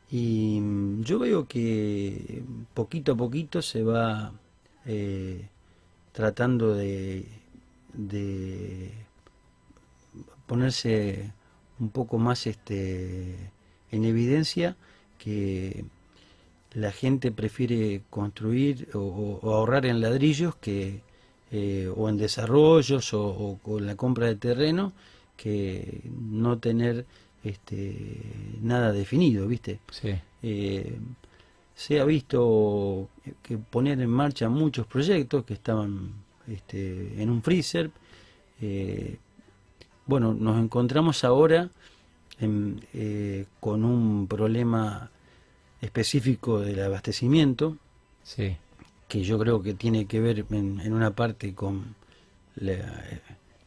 Y 0.09 0.61
yo 1.01 1.19
veo 1.19 1.47
que 1.47 2.43
poquito 2.73 3.13
a 3.13 3.17
poquito 3.17 3.61
se 3.61 3.83
va 3.83 4.31
tratando 6.13 6.75
de 6.75 7.25
de 7.93 8.91
ponerse 10.47 11.31
un 11.79 11.89
poco 11.89 12.17
más 12.17 12.47
este, 12.47 13.35
en 13.91 14.05
evidencia 14.05 14.75
que 15.17 15.85
la 16.75 16.91
gente 16.91 17.31
prefiere 17.31 18.01
construir 18.09 18.89
o, 18.93 19.39
ahorrar 19.43 19.85
en 19.85 20.01
ladrillos 20.01 20.55
que 20.55 21.01
eh, 21.51 21.91
o 21.95 22.09
en 22.09 22.17
desarrollos 22.17 23.13
o, 23.13 23.59
con 23.61 23.85
la 23.85 23.95
compra 23.95 24.27
de 24.27 24.35
terreno 24.35 24.91
que 25.37 26.01
no 26.19 26.57
tener 26.57 27.05
este, 27.43 28.21
nada 28.61 28.91
definido, 28.91 29.47
¿viste? 29.47 29.79
Eh, 30.41 30.97
se 31.75 31.99
ha 31.99 32.05
visto 32.05 33.09
que 33.41 33.57
poner 33.57 33.99
en 34.01 34.09
marcha 34.09 34.49
muchos 34.49 34.87
proyectos 34.87 35.43
que 35.43 35.53
estaban 35.53 36.13
este, 36.47 37.21
en 37.21 37.29
un 37.29 37.43
freezer. 37.43 37.91
Eh, 38.61 39.17
bueno, 40.05 40.33
nos 40.33 40.59
encontramos 40.59 41.23
ahora 41.23 41.69
con 43.59 43.85
un 43.85 44.27
problema 44.27 45.11
específico 45.83 46.59
del 46.59 46.81
abastecimiento, 46.81 47.77
que 49.07 49.23
yo 49.23 49.37
creo 49.37 49.61
que 49.61 49.73
tiene 49.73 50.05
que 50.05 50.19
ver 50.19 50.45
en, 50.49 50.93
una 50.93 51.11
parte 51.11 51.53
con 51.53 51.95
la, 52.55 53.19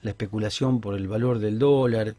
especulación 0.02 0.80
por 0.80 0.94
el 0.94 1.08
valor 1.08 1.40
del 1.40 1.58
dólar, 1.58 2.14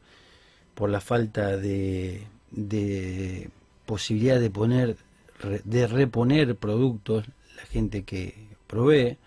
por 0.75 0.89
la 0.89 0.99
falta 0.99 1.57
de, 1.57 2.27
de 2.51 3.49
posibilidad 3.85 4.39
de 4.39 4.49
poner, 4.49 4.97
de 5.63 5.87
reponer 5.87 6.55
productos, 6.55 7.25
la 7.55 7.65
gente 7.65 8.03
que 8.03 8.35
provee, 8.67 9.17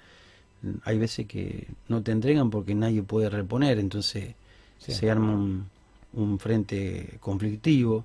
hay 0.84 0.98
veces 0.98 1.26
que 1.26 1.66
no 1.88 2.02
te 2.02 2.12
entregan 2.12 2.50
porque 2.50 2.74
nadie 2.74 3.02
puede 3.02 3.30
reponer, 3.30 3.78
entonces 3.78 4.34
se 4.78 5.10
arma 5.10 5.66
un, 6.12 6.38
frente 6.38 7.18
conflictivo. 7.20 8.04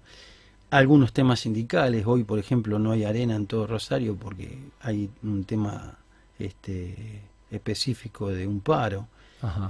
Algunos 0.77 1.13
temas 1.13 1.39
sindicales, 1.39 2.05
hoy 2.05 2.23
por 2.23 2.39
ejemplo 2.39 2.79
no 2.79 2.91
hay 2.91 3.03
arena 3.03 3.35
en 3.35 3.47
todo 3.47 3.65
Rosario 3.65 4.15
porque 4.15 4.57
hay 4.81 5.09
un 5.23 5.45
tema 5.45 5.97
este, 6.37 7.21
específico 7.49 8.29
de 8.29 8.45
un 8.47 8.59
paro. 8.59 9.07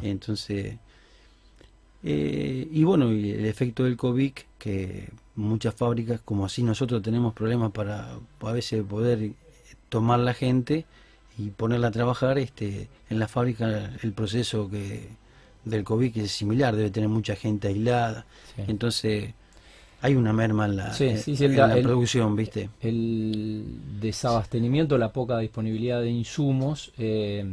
Entonces, 0.01 0.77
eh, 2.03 2.67
y 2.71 2.83
bueno, 2.83 3.12
y 3.12 3.31
el 3.31 3.45
efecto 3.45 3.83
del 3.83 3.97
COVID, 3.97 4.31
que 4.57 5.09
muchas 5.35 5.75
fábricas, 5.75 6.21
como 6.24 6.45
así 6.45 6.63
nosotros 6.63 7.01
tenemos 7.01 7.33
problemas 7.33 7.71
para 7.71 8.17
a 8.39 8.51
veces 8.51 8.83
poder 8.83 9.31
tomar 9.89 10.19
la 10.19 10.33
gente, 10.33 10.85
y 11.38 11.50
ponerla 11.50 11.88
a 11.88 11.91
trabajar 11.91 12.38
este 12.38 12.88
en 13.09 13.19
la 13.19 13.27
fábrica 13.27 13.91
el 14.01 14.13
proceso 14.13 14.69
que 14.69 15.09
del 15.65 15.83
COVID 15.83 16.13
que 16.13 16.24
es 16.24 16.31
similar 16.31 16.75
debe 16.75 16.91
tener 16.91 17.09
mucha 17.09 17.35
gente 17.35 17.67
aislada. 17.67 18.25
Entonces 18.55 19.33
hay 20.01 20.15
una 20.15 20.33
merma 20.33 20.65
en 20.65 20.77
la, 20.77 20.93
producción 21.81 22.35
viste 22.35 22.69
el 22.81 23.65
desabastecimiento 23.99 24.97
la 24.97 25.11
poca 25.11 25.37
disponibilidad 25.39 26.01
de 26.01 26.09
insumos 26.09 26.91
eh, 26.97 27.45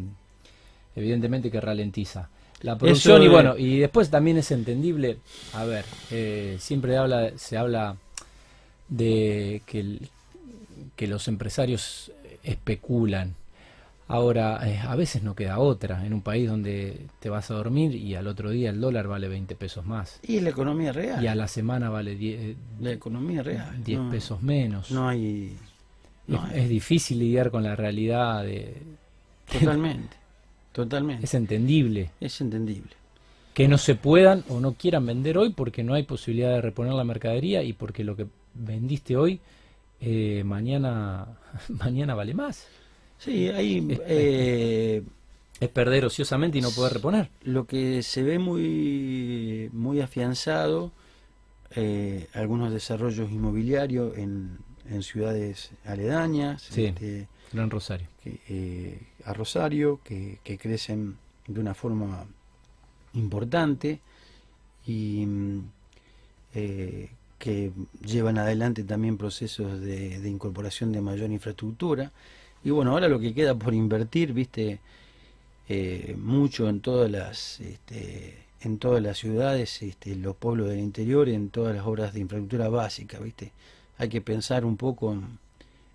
evidentemente 0.94 1.50
que 1.50 1.61
ralentiza 1.61 2.28
la 2.61 2.76
producción 2.76 3.22
y 3.22 3.28
bueno 3.28 3.56
y 3.56 3.78
después 3.78 4.11
también 4.11 4.38
es 4.38 4.50
entendible 4.50 5.18
a 5.54 5.64
ver 5.64 5.84
eh, 6.11 6.56
siempre 6.61 6.96
habla 6.96 7.32
se 7.37 7.56
habla 7.56 7.96
de 8.88 9.62
que 9.66 9.99
que 10.96 11.06
los 11.06 11.28
empresarios 11.28 12.12
especulan 12.42 13.34
Ahora, 14.09 14.61
eh, 14.68 14.78
a 14.78 14.94
veces 14.97 15.23
no 15.23 15.35
queda 15.35 15.59
otra 15.59 16.04
en 16.04 16.12
un 16.12 16.23
país 16.23 16.49
donde 16.49 17.06
te 17.21 17.30
vas 17.30 17.50
a 17.50 17.54
dormir 17.54 17.94
y 17.94 18.14
al 18.14 18.26
otro 18.26 18.50
día 18.50 18.71
el 18.71 18.80
dólar 18.80 19.09
vale 19.09 19.28
20 19.28 19.54
pesos 19.54 19.87
más. 19.87 20.21
Y 20.23 20.40
la 20.40 20.50
economía 20.50 20.92
real. 20.92 21.23
Y 21.23 21.28
a 21.28 21.35
la 21.35 21.49
semana 21.49 21.88
vale 21.88 22.14
10, 22.14 22.40
eh, 22.40 22.56
la 22.80 22.92
economía 22.92 23.42
real. 23.42 23.82
10 23.82 24.00
pesos 24.11 24.42
menos. 24.42 24.90
No 24.90 25.09
hay... 25.09 25.56
es, 26.54 26.68
difícil 26.68 27.21
lidiar 27.21 27.50
con 27.50 27.62
la 27.62 27.76
realidad 27.76 28.42
de... 28.42 28.75
Totalmente, 29.50 30.16
totalmente. 30.73 31.25
Es 31.25 31.35
entendible. 31.35 32.11
Es 32.21 32.40
entendible. 32.40 32.90
Que 33.54 33.68
no 33.68 33.78
se 33.78 33.94
puedan 33.94 34.44
o 34.49 34.61
no 34.61 34.73
quieran 34.73 35.06
vender 35.06 35.38
hoy 35.38 35.50
porque 35.50 35.85
no 35.85 35.94
hay 35.94 36.02
posibilidad 36.02 36.50
de 36.50 36.61
reponer 36.61 36.94
la 36.94 37.04
mercadería 37.04 37.62
y 37.62 37.73
porque 37.73 38.02
lo 38.02 38.16
que 38.16 38.26
vendiste 38.54 39.16
hoy 39.16 39.40
eh, 40.00 40.42
mañana, 40.44 41.26
mañana 41.68 42.14
vale 42.14 42.35
más. 42.35 42.66
Sí, 43.23 43.49
ahí... 43.49 43.99
Eh, 44.07 45.02
es 45.61 45.69
perder 45.69 46.05
ociosamente 46.05 46.59
y 46.59 46.61
no 46.61 46.71
poder 46.73 46.95
reponer. 46.95 47.31
Lo 47.45 47.67
que 47.69 48.02
se 48.02 48.25
ve 48.25 48.41
muy, 48.41 49.71
muy 49.73 50.00
afianzado, 50.00 50.91
eh, 51.76 52.26
algunos 52.33 52.73
desarrollos 52.73 53.31
inmobiliarios 53.31 54.19
en, 54.19 54.59
en 54.91 55.05
ciudades 55.05 55.71
aledañas. 55.85 56.62
Sí, 56.62 56.87
este, 56.87 57.29
Gran 57.52 57.71
Rosario. 57.71 58.09
Eh, 58.25 59.00
a 59.25 59.33
Rosario, 59.35 60.00
que, 60.02 60.41
que, 60.43 60.59
crecen 60.59 61.17
de 61.47 61.61
una 61.61 61.75
forma 61.75 62.26
importante 63.14 64.00
y 64.85 65.29
que 66.52 67.73
llevan 68.05 68.38
adelante 68.38 68.83
también 68.83 69.17
procesos 69.17 69.81
de, 69.81 70.19
de 70.19 70.29
incorporación 70.29 70.91
de 70.91 71.00
mayor 71.00 71.31
infraestructura. 71.31 72.11
Y 72.64 72.71
bueno, 72.71 72.92
ahora 72.92 73.09
lo 73.09 73.19
que 73.19 73.35
queda 73.35 73.54
por 73.54 73.75
invertir, 73.75 74.33
viste, 74.33 74.78
eh, 75.69 76.16
mucho 76.19 76.69
en 76.69 76.81
todas 76.81 77.11
las 77.11 77.61
este, 77.61 78.42
en 78.64 78.78
todas 78.78 79.02
las 79.02 79.19
ciudades, 79.19 79.83
este, 79.83 80.14
los 80.16 80.37
pueblos 80.37 80.69
del 80.69 80.78
interior, 80.78 81.28
en 81.28 81.50
todas 81.50 81.75
las 81.75 81.87
obras 81.87 82.14
de 82.14 82.21
infraestructura 82.21 82.69
básica, 82.69 83.19
viste. 83.19 83.52
Hay 83.99 84.09
que 84.09 84.21
pensar 84.21 84.64
un 84.64 84.76
poco 84.76 85.16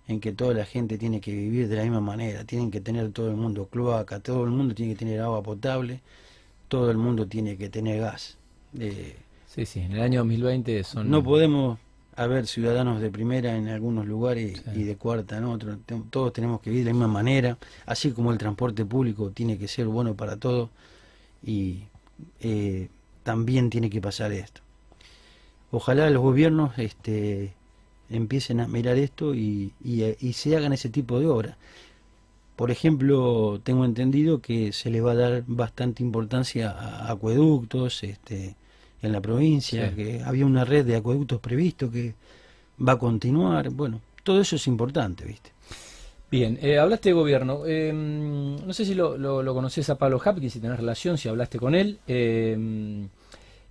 en, 0.06 0.20
que 0.20 0.32
toda 0.32 0.54
la 0.54 0.64
gente 0.64 0.98
tiene 0.98 1.20
que 1.20 1.32
vivir 1.32 1.68
de 1.68 1.76
la 1.76 1.82
misma 1.82 2.00
manera, 2.00 2.44
tienen 2.44 2.70
que 2.70 2.80
tener 2.80 3.10
todo 3.12 3.30
el 3.30 3.36
mundo 3.36 3.66
cloaca, 3.66 4.20
todo 4.20 4.44
el 4.44 4.50
mundo 4.50 4.74
tiene 4.74 4.92
que 4.94 4.98
tener 4.98 5.20
agua 5.20 5.42
potable, 5.42 6.00
todo 6.68 6.90
el 6.90 6.96
mundo 6.96 7.26
tiene 7.26 7.56
que 7.56 7.68
tener 7.68 8.00
gas. 8.00 8.36
Eh, 8.78 9.16
sí, 9.46 9.66
sí, 9.66 9.80
en 9.80 9.92
el 9.92 10.00
año 10.00 10.20
2020 10.20 10.84
son... 10.84 11.10
No 11.10 11.22
podemos 11.22 11.78
haber 12.18 12.48
ciudadanos 12.48 13.00
de 13.00 13.10
primera 13.10 13.56
en 13.56 13.68
algunos 13.68 14.04
lugares 14.04 14.62
y 14.74 14.82
de 14.82 14.96
cuarta 14.96 15.38
en 15.38 15.44
otros. 15.44 15.78
Todos 16.10 16.32
tenemos 16.32 16.60
que 16.60 16.70
vivir 16.70 16.84
de 16.84 16.90
la 16.90 16.94
misma 16.94 17.08
manera, 17.08 17.58
así 17.86 18.10
como 18.10 18.32
el 18.32 18.38
transporte 18.38 18.84
público 18.84 19.30
tiene 19.30 19.56
que 19.56 19.68
ser 19.68 19.86
bueno 19.86 20.14
para 20.14 20.36
todos 20.36 20.68
y 21.44 21.84
eh, 22.40 22.88
también 23.22 23.70
tiene 23.70 23.88
que 23.88 24.00
pasar 24.00 24.32
esto. 24.32 24.62
Ojalá 25.70 26.10
los 26.10 26.20
gobiernos 26.20 26.76
este, 26.78 27.54
empiecen 28.10 28.58
a 28.60 28.66
mirar 28.66 28.96
esto 28.96 29.34
y, 29.34 29.72
y, 29.84 30.32
se 30.32 30.56
hagan 30.56 30.72
ese 30.72 30.88
tipo 30.88 31.20
de 31.20 31.26
obras. 31.26 31.56
Por 32.56 32.72
ejemplo, 32.72 33.60
tengo 33.62 33.84
entendido 33.84 34.40
que 34.40 34.72
se 34.72 34.90
le 34.90 35.00
va 35.00 35.12
a 35.12 35.14
dar 35.14 35.44
bastante 35.46 36.02
importancia 36.02 36.70
a 36.72 37.12
acueductos 37.12 38.02
este, 38.02 38.56
en 39.02 39.12
la 39.12 39.20
provincia, 39.20 39.94
que 39.94 40.22
había 40.24 40.46
una 40.46 40.64
red 40.64 40.84
de 40.84 40.96
acueductos 40.96 41.40
previsto 41.40 41.90
que 41.90 42.14
va 42.86 42.92
a 42.92 42.98
continuar. 42.98 43.70
Bueno, 43.70 44.00
todo 44.22 44.40
eso 44.40 44.56
es 44.56 44.66
importante, 44.66 45.24
¿viste? 45.24 45.50
Bien, 46.30 46.58
eh, 46.60 46.78
hablaste 46.78 47.08
de 47.10 47.14
gobierno. 47.14 47.62
Eh, 47.66 47.92
no 47.92 48.72
sé 48.74 48.84
si 48.84 48.94
lo, 48.94 49.16
lo, 49.16 49.54
conoces 49.54 49.88
a 49.88 49.96
Pablo 49.96 50.20
Hapki, 50.22 50.50
si 50.50 50.60
tenés 50.60 50.78
relación, 50.78 51.16
si 51.16 51.28
hablaste 51.28 51.58
con 51.58 51.74
él. 51.74 51.98
Eh, 52.06 53.06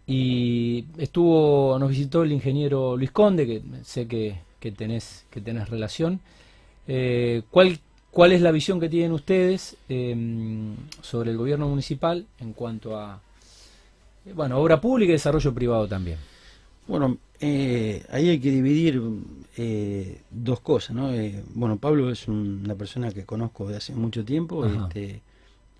y 0.07 0.85
estuvo, 0.97 1.77
nos 1.77 1.89
visitó 1.89 2.23
el 2.23 2.31
ingeniero 2.31 2.97
Luis 2.97 3.11
Conde, 3.11 3.45
que 3.45 3.61
sé 3.83 4.07
que, 4.07 4.39
que 4.59 4.71
tenés, 4.71 5.25
que 5.29 5.41
tenés 5.41 5.69
relación. 5.69 6.21
¿cuál, 7.51 7.79
¿Cuál 8.11 8.31
es 8.31 8.41
la 8.41 8.51
visión 8.51 8.79
que 8.79 8.87
tienen 8.87 9.11
ustedes 9.11 9.75
sobre 11.01 11.31
el 11.31 11.37
gobierno 11.37 11.67
municipal 11.67 12.25
en 12.39 12.53
cuanto 12.53 12.97
a 12.97 13.19
bueno, 14.35 14.57
obra 14.59 14.79
pública 14.79 15.09
y 15.09 15.13
desarrollo 15.13 15.53
privado 15.53 15.87
también? 15.87 16.17
Bueno, 16.87 17.17
eh, 17.39 18.05
ahí 18.09 18.29
hay 18.29 18.39
que 18.39 18.49
dividir 18.49 19.01
eh, 19.57 20.21
dos 20.31 20.61
cosas, 20.61 20.95
¿no? 20.95 21.11
Eh, 21.13 21.43
bueno, 21.53 21.77
Pablo 21.77 22.09
es 22.09 22.27
una 22.27 22.75
persona 22.75 23.11
que 23.11 23.25
conozco 23.25 23.67
de 23.67 23.77
hace 23.77 23.93
mucho 23.93 24.23
tiempo, 24.23 24.65
este, 24.65 25.21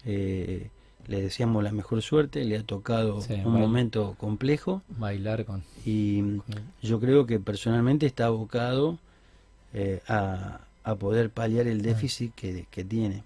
le 0.04 1.22
deseamos 1.22 1.64
la 1.64 1.72
mejor 1.72 2.02
suerte, 2.02 2.44
le 2.44 2.58
ha 2.58 2.64
tocado 2.64 3.20
un 3.46 3.54
momento 3.54 4.16
complejo. 4.18 4.82
Bailar 4.90 5.46
con... 5.46 5.64
Y 5.86 6.42
yo 6.82 7.00
creo 7.00 7.26
que 7.26 7.40
personalmente 7.40 8.06
está 8.06 8.26
abocado 8.26 9.00
a, 10.08 10.60
poder 11.00 11.30
paliar 11.30 11.68
el 11.68 11.82
déficit 11.82 12.34
que, 12.36 12.84
tiene. 12.84 13.24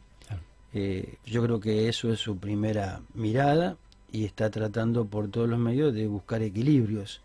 yo 1.26 1.44
creo 1.44 1.60
que 1.60 1.90
eso 1.90 2.14
es 2.14 2.20
su 2.20 2.38
primera 2.38 3.02
mirada 3.16 3.78
y 4.12 4.26
está 4.26 4.50
tratando 4.50 5.06
por 5.06 5.30
todos 5.30 5.50
los 5.50 5.60
medios 5.60 5.94
de 5.94 6.08
buscar 6.08 6.42
equilibrios 6.42 7.22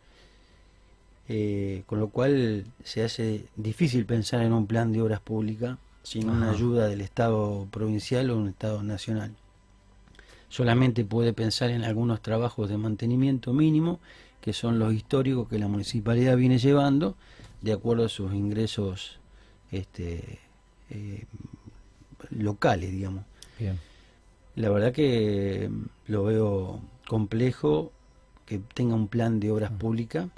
eh, 1.29 1.83
con 1.87 1.99
lo 1.99 2.09
cual 2.09 2.65
se 2.85 3.03
hace 3.03 3.47
difícil 3.57 4.07
pensar 4.07 4.43
en 4.43 4.53
un 4.53 4.67
plan 4.67 4.93
de 4.93 5.03
obras 5.03 5.21
públicas 5.21 5.77
sin 6.05 6.31
una 6.31 6.53
ayuda 6.53 6.87
del 6.87 7.01
Estado 7.01 7.67
provincial 7.73 8.31
o 8.31 8.37
un 8.37 8.49
Estado 8.49 8.85
nacional. 8.85 9.35
Solamente 10.49 11.05
puede 11.05 11.33
pensar 11.33 11.71
en 11.71 11.83
algunos 11.83 12.23
trabajos 12.23 12.69
de 12.69 12.77
mantenimiento 12.77 13.53
mínimo, 13.53 13.99
que 14.41 14.53
son 14.53 14.79
los 14.79 14.95
históricos 14.95 15.49
que 15.49 15.59
la 15.59 15.67
municipalidad 15.67 16.37
viene 16.37 16.59
llevando, 16.59 17.17
de 17.61 17.73
acuerdo 17.73 18.05
a 18.05 18.09
sus 18.09 18.33
ingresos 18.33 19.19
este, 19.73 20.39
eh, 20.91 21.25
locales, 22.31 22.93
digamos. 22.93 23.25
La 24.57 24.71
verdad 24.71 24.93
que 24.93 25.71
lo 26.09 26.25
veo 26.25 26.81
complejo 27.07 27.93
que 28.45 28.59
tenga 28.59 28.95
un 28.95 29.09
plan 29.09 29.39
de 29.39 29.51
obras 29.51 29.71
mm. 29.71 29.79
públicas 29.79 30.29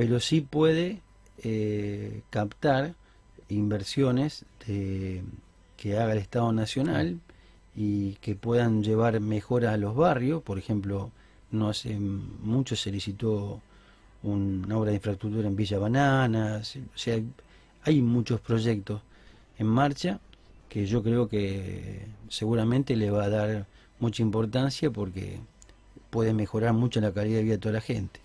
pero 0.00 0.18
sí 0.18 0.40
puede 0.40 1.02
eh, 1.42 2.22
captar 2.30 2.94
inversiones 3.50 4.46
que 4.64 5.98
haga 5.98 6.12
el 6.12 6.18
Estado 6.18 6.52
Nacional 6.52 7.20
y 7.76 8.14
que 8.14 8.34
puedan 8.34 8.82
llevar 8.82 9.20
mejoras 9.20 9.74
a 9.74 9.76
los 9.76 9.94
barrios. 9.94 10.42
Por 10.42 10.58
ejemplo, 10.58 11.10
no 11.50 11.68
hace 11.68 11.98
mucho 11.98 12.76
se 12.76 12.90
licitó 12.90 13.60
una 14.22 14.78
obra 14.78 14.90
de 14.90 14.96
infraestructura 14.96 15.48
en 15.48 15.56
Villa 15.56 15.78
Bananas. 15.78 16.76
O 16.94 16.98
sea, 16.98 17.20
hay 17.82 18.00
muchos 18.00 18.40
proyectos 18.40 19.02
en 19.58 19.66
marcha 19.66 20.18
que 20.70 20.86
yo 20.86 21.02
creo 21.02 21.28
que 21.28 22.06
seguramente 22.28 22.96
le 22.96 23.10
va 23.10 23.24
a 23.24 23.28
dar 23.28 23.66
mucha 23.98 24.22
importancia 24.22 24.90
porque 24.90 25.40
puede 26.10 26.32
mejorar 26.32 26.72
mucho 26.72 27.00
la 27.00 27.12
calidad 27.12 27.38
de 27.38 27.42
vida 27.42 27.54
de 27.54 27.58
toda 27.58 27.74
la 27.74 27.80
gente. 27.80 28.20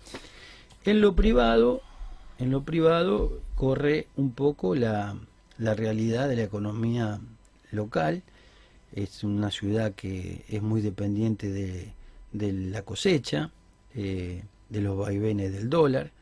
En 0.84 1.00
lo 1.00 1.16
privado, 1.16 1.82
en 2.38 2.52
lo 2.52 2.62
privado 2.62 3.40
corre 3.56 4.06
un 4.16 4.30
poco 4.30 4.76
la, 4.76 5.16
realidad 5.58 6.28
de 6.28 6.36
la 6.36 6.44
economía 6.44 7.18
local. 7.72 8.22
Es 8.94 9.24
una 9.24 9.50
ciudad 9.50 9.92
que 9.94 10.44
es 10.48 10.62
muy 10.62 10.80
dependiente 10.80 11.50
de, 11.50 11.92
la 12.32 12.82
cosecha, 12.82 13.50
eh, 13.96 14.44
de 14.70 14.80
los 14.80 14.96
vaivenes 14.96 15.52
del 15.52 15.68
dólar. 15.68 16.12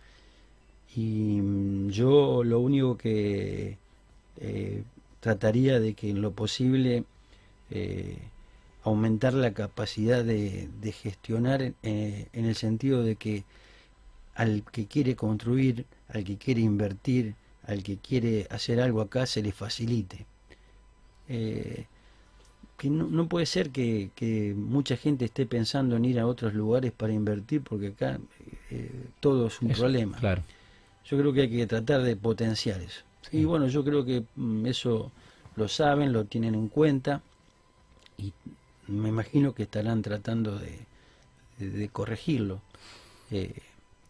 Y 0.96 1.40
mm, 1.42 1.90
yo 1.90 2.42
lo 2.44 2.60
único 2.60 2.96
que 2.96 3.76
eh, 4.38 4.84
trataría 5.24 5.80
de 5.80 5.94
que 5.94 6.10
en 6.10 6.20
lo 6.20 6.32
posible 6.32 7.04
eh, 7.70 8.18
aumentar 8.82 9.32
la 9.32 9.54
capacidad 9.54 10.22
de, 10.22 10.68
gestionar 10.92 11.72
en 11.82 12.44
el 12.44 12.54
sentido 12.56 13.02
de 13.02 13.16
que 13.16 13.44
al 14.34 14.64
que 14.70 14.87
quiere 14.87 15.16
construir, 15.16 15.87
al 16.08 16.24
que 16.24 16.37
quiere 16.37 16.60
invertir, 16.60 17.37
al 17.66 17.82
que 17.82 17.96
quiere 17.96 18.46
hacer 18.50 18.82
algo 18.82 19.00
acá, 19.00 19.24
se 19.24 19.40
le 19.40 19.52
facilite. 19.52 20.26
Eh, 21.30 21.87
que 22.76 22.90
no, 22.90 23.26
puede 23.26 23.46
ser 23.46 23.70
que, 23.70 24.52
mucha 24.54 24.98
gente 24.98 25.24
esté 25.24 25.46
pensando 25.46 25.96
en 25.96 26.04
ir 26.04 26.20
a 26.20 26.26
otros 26.26 26.52
lugares 26.52 26.92
para 26.92 27.14
invertir, 27.14 27.62
porque 27.62 27.88
acá 27.88 28.20
eh, 28.70 28.90
todo 29.20 29.46
es 29.46 29.62
un 29.62 29.70
problema. 29.70 30.18
Claro. 30.18 30.42
Yo 31.06 31.16
creo 31.16 31.32
que 31.32 31.40
hay 31.42 31.50
que 31.50 31.66
tratar 31.66 32.02
de 32.02 32.14
potenciar 32.14 32.82
eso. 32.82 33.04
Y 33.32 33.44
bueno, 33.44 33.66
yo 33.68 33.84
creo 33.84 34.04
que 34.04 34.24
mm, 34.37 34.66
eso 34.66 35.10
lo 35.56 35.68
saben, 35.68 36.12
lo 36.12 36.24
tienen 36.24 36.54
en 36.54 36.68
cuenta 36.68 37.22
y 38.18 38.32
me 38.87 39.08
imagino 39.08 39.54
que 39.54 39.64
estarán 39.64 40.02
tratando 40.02 40.58
de, 40.58 41.88
corregirlo. 41.92 42.60
Eh, 43.30 43.54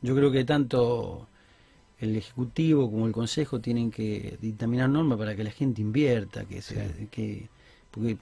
yo 0.03 0.15
creo 0.15 0.33
que 0.33 0.45
tanto 0.45 1.29
el 2.01 2.17
Ejecutivo 2.17 2.91
como 2.91 3.07
el 3.07 3.13
Consejo 3.13 3.61
tienen 3.61 3.91
que 3.91 4.39
dictaminar 4.41 4.89
normas 4.89 5.19
para 5.19 5.37
que 5.37 5.45
la 5.45 5.51
gente 5.51 5.81
invierta, 5.81 6.45
que, 6.45 6.61
que 7.11 7.49
porque 7.91 8.19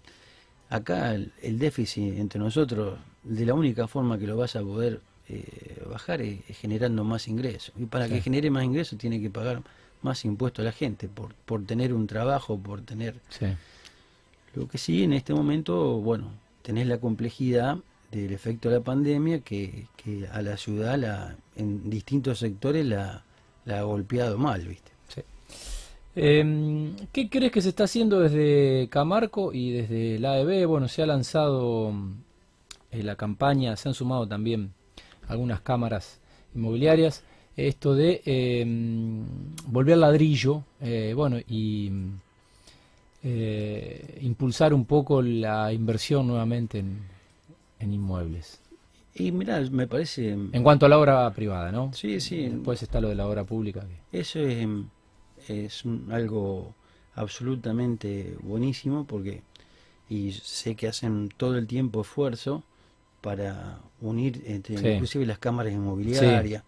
acá 0.68 1.14
el, 1.14 1.58
déficit 1.58 2.18
entre 2.18 2.38
nosotros, 2.38 2.98
de 3.22 3.46
la 3.46 3.54
única 3.54 3.86
forma 3.86 4.18
que 4.18 4.26
lo 4.26 4.36
vas 4.36 4.56
a 4.56 4.62
poder 4.62 5.00
eh, 5.28 5.82
bajar 5.88 6.22
es, 6.22 6.40
generando 6.58 7.04
más 7.04 7.28
ingresos. 7.28 7.72
Y 7.78 7.86
para 7.86 8.08
que 8.08 8.20
genere 8.20 8.50
más 8.50 8.64
ingresos 8.64 8.98
tiene 8.98 9.20
que 9.20 9.30
pagar 9.30 9.62
más 10.02 10.24
impuestos 10.24 10.62
a 10.62 10.66
la 10.66 10.72
gente 10.72 11.08
por, 11.08 11.34
por 11.34 11.64
tener 11.64 11.92
un 11.92 12.06
trabajo, 12.06 12.58
por 12.58 12.82
tener... 12.82 13.16
Lo 14.54 14.68
que 14.68 14.76
sí, 14.76 15.04
en 15.04 15.14
este 15.14 15.32
momento, 15.32 15.98
bueno, 16.00 16.30
tenés 16.62 16.86
la 16.86 16.98
complejidad 16.98 17.78
del 18.10 18.32
efecto 18.32 18.68
de 18.68 18.76
la 18.76 18.82
pandemia 18.82 19.40
que, 19.40 19.86
a 20.30 20.42
la 20.42 20.56
ciudad 20.58 20.98
la, 20.98 21.36
en 21.56 21.88
distintos 21.88 22.38
sectores 22.38 22.84
la, 22.84 23.24
ha 23.66 23.82
golpeado 23.82 24.36
mal, 24.38 24.66
¿viste? 24.66 24.92
Em, 26.14 26.94
¿Qué 27.10 27.30
crees 27.30 27.50
que 27.50 27.62
se 27.62 27.70
está 27.70 27.84
haciendo 27.84 28.20
desde 28.20 28.86
Camarco 28.90 29.54
y 29.54 29.70
desde 29.72 30.18
la 30.18 30.32
AEB? 30.32 30.66
Bueno, 30.66 30.86
se 30.86 31.02
ha 31.02 31.06
lanzado 31.06 31.90
eh, 32.90 33.02
la 33.02 33.16
campaña, 33.16 33.74
se 33.76 33.88
han 33.88 33.94
sumado 33.94 34.28
también 34.28 34.74
algunas 35.26 35.62
cámaras 35.62 36.20
inmobiliarias, 36.54 37.24
esto 37.56 37.94
de 37.94 38.22
em, 38.24 39.24
volver 39.66 39.94
al 39.94 40.00
ladrillo, 40.00 40.64
eh, 40.80 41.12
bueno, 41.14 41.38
y 41.38 41.90
eh, 43.22 44.18
impulsar 44.22 44.72
un 44.74 44.84
poco 44.84 45.22
la 45.22 45.72
inversión 45.72 46.26
nuevamente 46.26 46.78
en, 46.78 46.98
en 47.78 47.92
inmuebles. 47.92 48.60
Y 49.14 49.30
mira, 49.30 49.60
me 49.70 49.86
parece... 49.86 50.30
En 50.30 50.62
cuanto 50.62 50.86
a 50.86 50.88
la 50.88 50.98
obra 50.98 51.30
privada, 51.34 51.70
¿no? 51.70 51.92
Sí, 51.92 52.20
sí. 52.20 52.48
Después 52.48 52.82
está 52.82 53.00
lo 53.00 53.08
de 53.08 53.14
la 53.14 53.26
obra 53.26 53.44
pública. 53.44 53.84
Eso 54.10 54.40
es, 54.40 54.66
es 55.48 55.82
algo 56.10 56.74
absolutamente 57.14 58.36
buenísimo 58.40 59.04
porque 59.04 59.42
y 60.08 60.32
sé 60.32 60.74
que 60.74 60.88
hacen 60.88 61.30
todo 61.36 61.56
el 61.56 61.66
tiempo 61.66 62.02
esfuerzo 62.02 62.62
para 63.22 63.78
unir 64.00 64.42
entre 64.46 64.94
inclusive 64.94 65.24
las 65.24 65.38
cámaras 65.38 65.72
inmobiliarias. 65.72 66.62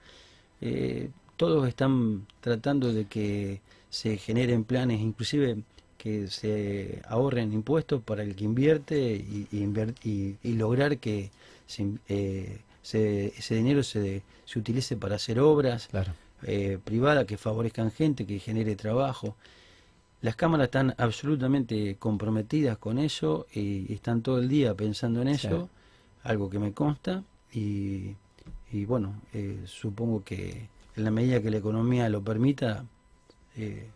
Eh, 0.64 1.10
todos 1.36 1.68
están 1.68 2.26
tratando 2.40 2.92
de 2.92 3.04
que 3.04 3.60
se 3.90 4.16
generen 4.16 4.64
planes, 4.64 5.00
inclusive 5.00 5.58
que 5.98 6.28
se 6.28 7.02
ahorren 7.06 7.52
impuestos 7.52 8.02
para 8.02 8.22
el 8.22 8.34
que 8.34 8.44
invierte 8.44 9.14
y, 9.14 9.46
y, 9.52 10.52
lograr 10.54 10.98
que 10.98 11.30
eh, 12.08 12.60
ese 12.82 13.54
dinero 13.54 13.82
se, 13.82 14.22
se, 14.46 14.58
utilice 14.58 14.96
para 14.96 15.16
hacer 15.16 15.38
obras 15.38 15.88
eh, 16.44 16.78
privadas 16.82 17.26
que 17.26 17.36
favorezcan 17.36 17.90
gente, 17.90 18.26
que 18.26 18.38
genere 18.38 18.74
trabajo. 18.74 19.36
Las 20.22 20.36
cámaras 20.36 20.66
están 20.66 20.94
absolutamente 20.96 21.96
comprometidas 21.96 22.78
con 22.78 22.98
eso 22.98 23.46
y, 23.52 23.92
están 23.92 24.22
todo 24.22 24.38
el 24.38 24.48
día 24.48 24.74
pensando 24.74 25.20
en 25.20 25.28
eso, 25.28 25.68
algo 26.22 26.48
que 26.48 26.58
me 26.58 26.72
consta 26.72 27.22
y, 27.52 28.14
y 28.74 28.84
bueno, 28.84 29.22
eh, 29.32 29.62
supongo 29.66 30.24
que 30.24 30.68
en 30.96 31.04
la 31.04 31.10
medida 31.10 31.40
que 31.40 31.50
la 31.50 31.58
economía 31.58 32.08
lo 32.08 32.22
permita, 32.22 32.84
eh, 33.56 33.88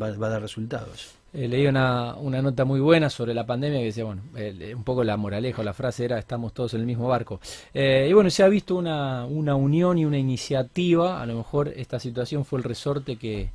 va, 0.00 0.06
a 0.06 0.28
dar 0.28 0.42
resultados. 0.42 1.14
Eh, 1.32 1.46
leí 1.46 1.66
una, 1.66 2.16
una, 2.16 2.42
nota 2.42 2.64
muy 2.64 2.80
buena 2.80 3.08
sobre 3.08 3.34
la 3.34 3.46
pandemia 3.46 3.78
que 3.78 3.86
decía, 3.86 4.04
bueno, 4.04 4.22
eh, 4.36 4.74
un 4.74 4.82
poco 4.82 5.04
la 5.04 5.16
moraleja, 5.16 5.62
la 5.62 5.72
frase 5.72 6.04
era, 6.04 6.18
estamos 6.18 6.52
todos 6.52 6.74
en 6.74 6.80
el 6.80 6.86
mismo 6.86 7.06
barco. 7.06 7.40
Eh, 7.72 8.08
y 8.10 8.12
bueno, 8.12 8.30
se 8.30 8.42
ha 8.42 8.48
visto 8.48 8.74
una, 8.74 9.24
una, 9.26 9.54
unión 9.54 9.96
y 9.98 10.04
una 10.04 10.18
iniciativa, 10.18 11.22
a 11.22 11.26
lo 11.26 11.36
mejor 11.36 11.68
esta 11.68 12.00
situación 12.00 12.44
fue 12.44 12.58
el 12.58 12.64
resorte 12.64 13.16
que, 13.16 13.50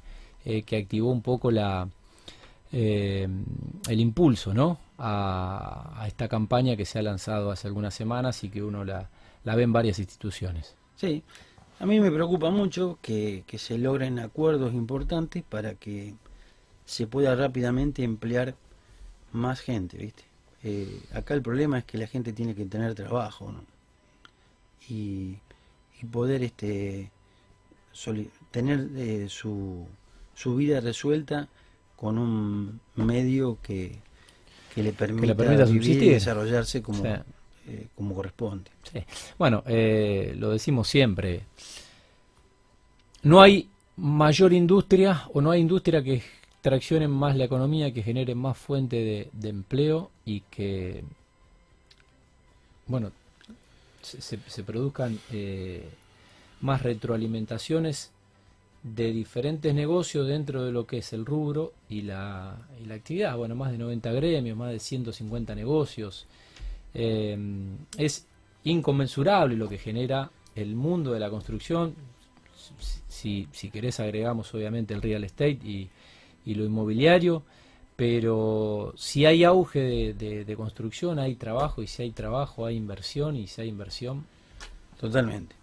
eh, 0.46 0.64
que 0.64 0.78
activó 0.78 1.12
un 1.12 1.22
poco 1.22 1.52
la, 1.52 1.88
el 2.72 3.30
impulso, 3.88 4.54
¿no? 4.54 4.78
A, 4.98 6.06
esta 6.08 6.28
campaña 6.28 6.76
que 6.76 6.86
se 6.86 7.00
ha 7.00 7.02
lanzado 7.02 7.52
hace 7.52 7.68
algunas 7.68 7.94
semanas 7.94 8.44
y 8.44 8.50
que 8.50 8.64
uno 8.64 8.84
la, 8.86 9.10
la 9.46 9.56
ve 9.56 9.64
en 9.64 9.72
varias 9.72 10.00
instituciones. 10.00 10.76
Sí, 10.96 11.24
a 11.80 11.86
mí 11.86 12.00
me 12.00 12.12
preocupa 12.12 12.50
mucho 12.50 13.00
que, 13.02 13.44
que 13.48 13.58
se 13.58 13.78
logren 13.78 14.20
acuerdos 14.20 14.74
importantes 14.74 15.44
para 15.44 15.76
que 15.76 16.16
se 16.86 17.08
pueda 17.08 17.36
rápidamente 17.36 18.04
emplear 18.04 18.56
más 19.32 19.62
gente, 19.62 19.98
¿viste? 19.98 20.24
Eh, 20.64 21.00
acá 21.14 21.34
el 21.36 21.42
problema 21.42 21.80
es 21.80 21.86
que 21.86 21.98
la 21.98 22.08
gente 22.08 22.34
tiene 22.34 22.56
que 22.56 22.66
tener 22.66 22.96
trabajo, 22.96 23.52
¿no? 23.52 23.64
Y, 24.90 25.38
y 26.02 26.06
poder 26.12 26.44
este 26.44 27.12
tener 28.52 28.90
eh, 28.96 29.28
su, 29.30 29.88
su 30.34 30.56
vida 30.56 30.82
resuelta 30.82 31.48
con 31.96 32.18
un 32.18 32.82
medio 32.96 33.58
que, 33.62 34.00
que 34.74 34.84
le 34.84 34.92
permita, 34.92 35.22
que 35.22 35.28
le 35.28 35.36
permita 35.36 35.66
vivir 35.66 36.04
y 36.04 36.10
desarrollarse 36.10 36.82
como. 36.82 37.04
Eh, 37.68 37.88
como 37.96 38.16
corresponde. 38.16 38.72
Sí. 38.84 39.00
Bueno, 39.38 39.64
eh, 39.66 40.36
lo 40.38 40.52
decimos 40.52 40.88
siempre, 40.88 41.44
no 43.24 43.42
hay 43.42 43.68
mayor 43.98 44.54
industria 44.54 45.28
o 45.34 45.42
no 45.42 45.52
hay 45.52 45.62
industria 45.62 46.04
que 46.04 46.22
traccionen 46.62 47.12
más 47.12 47.36
la 47.36 47.46
economía, 47.46 47.94
que 47.94 48.04
generen 48.04 48.38
más 48.38 48.58
fuente 48.58 49.30
de, 49.32 49.50
empleo 49.50 50.12
y 50.26 50.42
que, 50.42 51.04
bueno, 52.88 53.12
se 54.02 54.64
produzcan 54.64 55.20
eh, 55.32 55.90
más 56.62 56.82
retroalimentaciones 56.84 58.12
de 58.86 59.12
diferentes 59.12 59.74
negocios 59.74 60.28
dentro 60.28 60.64
de 60.64 60.72
lo 60.72 60.86
que 60.86 61.00
es 61.00 61.12
el 61.12 61.26
rubro 61.26 61.74
y 61.90 62.02
la, 62.02 62.56
y 62.80 62.86
la 62.86 62.96
actividad. 62.96 63.36
Bueno, 63.36 63.56
más 63.56 63.72
de 63.72 63.80
90 63.80 64.12
gremios, 64.12 64.56
más 64.56 64.72
de 64.72 64.80
150 64.80 65.56
negocios. 65.56 66.28
Eh, 66.96 67.38
es 67.98 68.26
inconmensurable 68.64 69.56
lo 69.56 69.70
que 69.70 69.78
genera 69.78 70.32
el 70.56 70.76
mundo 70.76 71.12
de 71.12 71.20
la 71.20 71.30
construcción. 71.30 71.94
Si, 73.08 73.48
si 73.52 73.70
querés 73.70 74.00
agregamos 74.00 74.54
obviamente 74.54 74.94
el 74.94 75.02
real 75.02 75.24
estate 75.24 75.60
y, 75.64 75.90
y 76.46 76.56
lo 76.56 76.66
inmobiliario, 76.66 77.44
pero 77.96 78.94
si 78.98 79.26
hay 79.26 79.44
auge 79.44 79.80
de, 79.80 80.14
de, 80.14 80.46
de, 80.46 80.56
construcción, 80.56 81.20
hay 81.20 81.36
trabajo, 81.36 81.82
y 81.82 81.88
si 81.88 82.04
hay 82.04 82.12
trabajo, 82.12 82.66
hay 82.66 82.76
inversión, 82.76 83.36
y 83.36 83.48
si 83.48 83.62
hay 83.62 83.70
inversión. 83.70 84.26
Totalmente. 85.00 85.56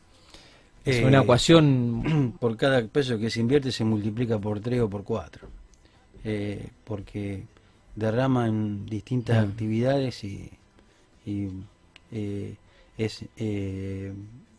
Es 0.84 0.96
eh, 0.96 1.04
una 1.04 1.22
ecuación. 1.22 2.34
Por 2.40 2.56
cada 2.56 2.82
peso 2.86 3.18
que 3.18 3.30
se 3.30 3.40
invierte 3.40 3.72
se 3.72 3.84
multiplica 3.84 4.38
por 4.38 4.60
3 4.60 4.82
o 4.82 4.90
por 4.90 5.04
4. 5.04 5.48
Eh, 6.24 6.68
porque 6.84 7.44
derrama 7.96 8.46
en 8.46 8.86
distintas 8.86 9.44
actividades 9.44 10.24
y, 10.24 10.50
y 11.26 11.48
eh, 12.10 12.56
es 12.98 13.24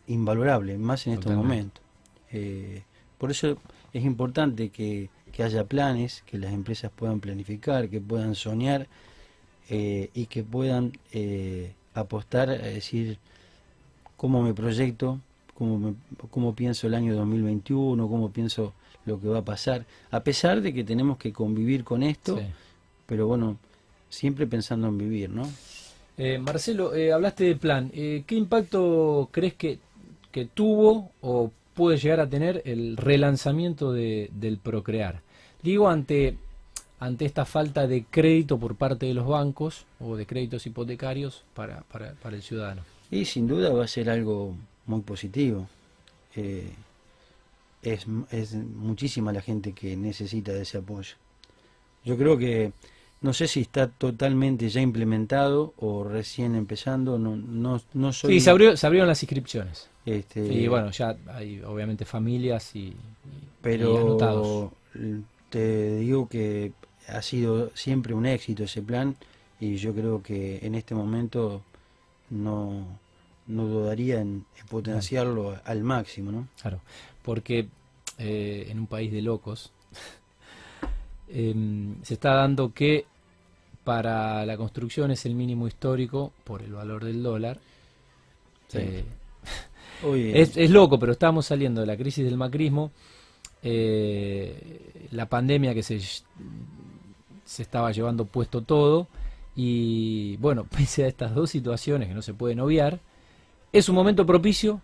invalorable, 0.06 0.76
más 0.78 1.06
en 1.06 1.14
estos 1.14 1.32
momentos. 1.32 1.82
por 3.18 3.30
eso 3.30 3.56
es 3.92 4.04
importante 4.04 4.70
que 4.70 5.08
que 5.34 5.42
haya 5.42 5.64
planes, 5.64 6.22
que 6.26 6.38
las 6.38 6.52
empresas 6.52 6.92
puedan 6.94 7.18
planificar, 7.18 7.88
que 7.88 8.00
puedan 8.00 8.36
soñar 8.36 8.86
eh, 9.68 10.08
y 10.14 10.26
que 10.26 10.44
puedan 10.44 10.92
eh, 11.12 11.72
apostar 11.92 12.50
a 12.50 12.54
decir 12.54 13.18
cómo 14.16 14.42
me 14.42 14.54
proyecto, 14.54 15.18
cómo, 15.54 15.78
me, 15.78 15.94
cómo 16.30 16.54
pienso 16.54 16.86
el 16.86 16.94
año 16.94 17.16
2021, 17.16 18.08
cómo 18.08 18.30
pienso 18.30 18.74
lo 19.06 19.20
que 19.20 19.26
va 19.26 19.38
a 19.38 19.44
pasar, 19.44 19.86
a 20.12 20.20
pesar 20.20 20.60
de 20.60 20.72
que 20.72 20.84
tenemos 20.84 21.18
que 21.18 21.32
convivir 21.32 21.82
con 21.82 22.04
esto, 22.04 22.38
sí. 22.38 22.44
pero 23.06 23.26
bueno, 23.26 23.56
siempre 24.08 24.46
pensando 24.46 24.86
en 24.86 24.98
vivir, 24.98 25.30
¿no? 25.30 25.48
Eh, 26.16 26.38
Marcelo, 26.38 26.94
eh, 26.94 27.12
hablaste 27.12 27.44
de 27.44 27.56
plan, 27.56 27.90
eh, 27.92 28.22
¿qué 28.26 28.36
impacto 28.36 29.28
crees 29.32 29.54
que, 29.54 29.80
que 30.30 30.46
tuvo 30.46 31.10
o 31.20 31.50
puede 31.74 31.98
llegar 31.98 32.20
a 32.20 32.28
tener 32.28 32.62
el 32.64 32.96
relanzamiento 32.96 33.92
de, 33.92 34.30
del 34.32 34.58
Procrear. 34.58 35.20
Digo, 35.62 35.88
ante, 35.88 36.36
ante 37.00 37.24
esta 37.24 37.44
falta 37.44 37.86
de 37.86 38.04
crédito 38.04 38.58
por 38.58 38.76
parte 38.76 39.06
de 39.06 39.14
los 39.14 39.26
bancos 39.26 39.86
o 39.98 40.16
de 40.16 40.24
créditos 40.24 40.66
hipotecarios 40.66 41.42
para, 41.52 41.80
para, 41.82 42.12
para 42.14 42.36
el 42.36 42.42
ciudadano. 42.42 42.82
Y 43.10 43.24
sin 43.24 43.48
duda 43.48 43.72
va 43.72 43.84
a 43.84 43.88
ser 43.88 44.08
algo 44.08 44.54
muy 44.86 45.00
positivo. 45.00 45.66
Es, 47.82 48.06
es 48.30 48.54
muchísima 48.54 49.32
la 49.32 49.40
gente 49.40 49.72
que 49.72 49.96
necesita 49.96 50.52
de 50.52 50.62
ese 50.62 50.78
apoyo. 50.78 51.14
Yo 52.04 52.16
creo 52.16 52.38
que 52.38 52.72
no 53.24 53.32
sé 53.32 53.48
si 53.48 53.62
está 53.62 53.88
totalmente 53.88 54.68
ya 54.68 54.82
implementado 54.82 55.72
o 55.78 56.04
recién 56.04 56.54
empezando, 56.54 57.18
no, 57.18 57.36
no, 57.36 57.80
no 57.94 58.12
soy... 58.12 58.34
Sí, 58.34 58.40
se, 58.40 58.50
abrió, 58.50 58.76
se 58.76 58.86
abrieron 58.86 59.08
las 59.08 59.22
inscripciones. 59.22 59.88
Este, 60.04 60.40
y 60.44 60.68
bueno, 60.68 60.90
ya 60.90 61.16
hay 61.28 61.62
obviamente 61.62 62.04
familias 62.04 62.76
y, 62.76 62.94
pero 63.62 63.94
y 63.94 63.96
anotados. 63.96 64.72
te 65.48 65.96
digo 65.96 66.28
que 66.28 66.72
ha 67.08 67.22
sido 67.22 67.70
siempre 67.74 68.12
un 68.12 68.26
éxito 68.26 68.64
ese 68.64 68.82
plan 68.82 69.16
y 69.58 69.76
yo 69.76 69.94
creo 69.94 70.22
que 70.22 70.58
en 70.58 70.74
este 70.74 70.94
momento 70.94 71.62
no, 72.28 72.86
no 73.46 73.64
dudaría 73.64 74.20
en, 74.20 74.44
en 74.60 74.66
potenciarlo 74.68 75.52
claro. 75.52 75.62
al 75.64 75.82
máximo, 75.82 76.30
¿no? 76.30 76.48
Claro, 76.60 76.82
porque 77.22 77.68
eh, 78.18 78.66
en 78.68 78.80
un 78.80 78.86
país 78.86 79.10
de 79.10 79.22
locos 79.22 79.72
eh, 81.28 81.54
se 82.02 82.12
está 82.12 82.34
dando 82.34 82.74
que 82.74 83.06
para 83.84 84.46
la 84.46 84.56
construcción 84.56 85.10
es 85.10 85.26
el 85.26 85.34
mínimo 85.34 85.68
histórico 85.68 86.32
por 86.42 86.62
el 86.62 86.72
valor 86.72 87.04
del 87.04 87.22
dólar. 87.22 87.58
Sí. 88.68 88.78
Eh, 88.78 89.04
es, 90.34 90.56
es, 90.56 90.70
loco, 90.70 90.98
pero 90.98 91.12
estamos 91.12 91.46
saliendo 91.46 91.82
de 91.82 91.86
la 91.86 91.96
crisis 91.96 92.24
del 92.24 92.38
macrismo, 92.38 92.90
eh, 93.62 95.08
la 95.12 95.26
pandemia 95.26 95.74
que 95.74 95.82
se, 95.82 96.00
se 96.00 97.62
estaba 97.62 97.92
llevando 97.92 98.24
puesto 98.24 98.62
todo, 98.62 99.06
y 99.54 100.36
bueno, 100.38 100.64
pese 100.76 101.04
a 101.04 101.08
estas 101.08 101.34
dos 101.34 101.50
situaciones 101.50 102.08
que 102.08 102.14
no 102.14 102.22
se 102.22 102.34
pueden 102.34 102.60
obviar, 102.60 103.00
es 103.72 103.88
un 103.88 103.94
momento 103.94 104.24
propicio 104.24 104.80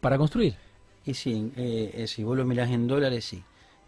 para 0.00 0.18
construir. 0.18 0.56
Y 1.06 1.14
sí, 1.14 1.52
eh, 1.56 2.04
si 2.08 2.22
vos 2.22 2.36
lo 2.36 2.44
mirás 2.44 2.70
en 2.70 2.86
dólares, 2.86 3.24
sí. 3.24 3.42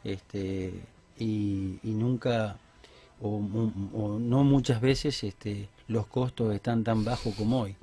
Este, 0.05 0.73
y, 1.19 1.79
y 1.83 1.91
nunca 1.91 2.57
o, 3.21 3.43
o, 3.95 4.19
no 4.19 4.45
muchas 4.45 4.81
veces 4.81 5.25
este, 5.25 5.69
los 5.89 6.07
costos 6.07 6.55
están 6.55 6.85
tan 6.85 7.05
bajos 7.05 7.35
como 7.35 7.63
hoy. 7.63 7.77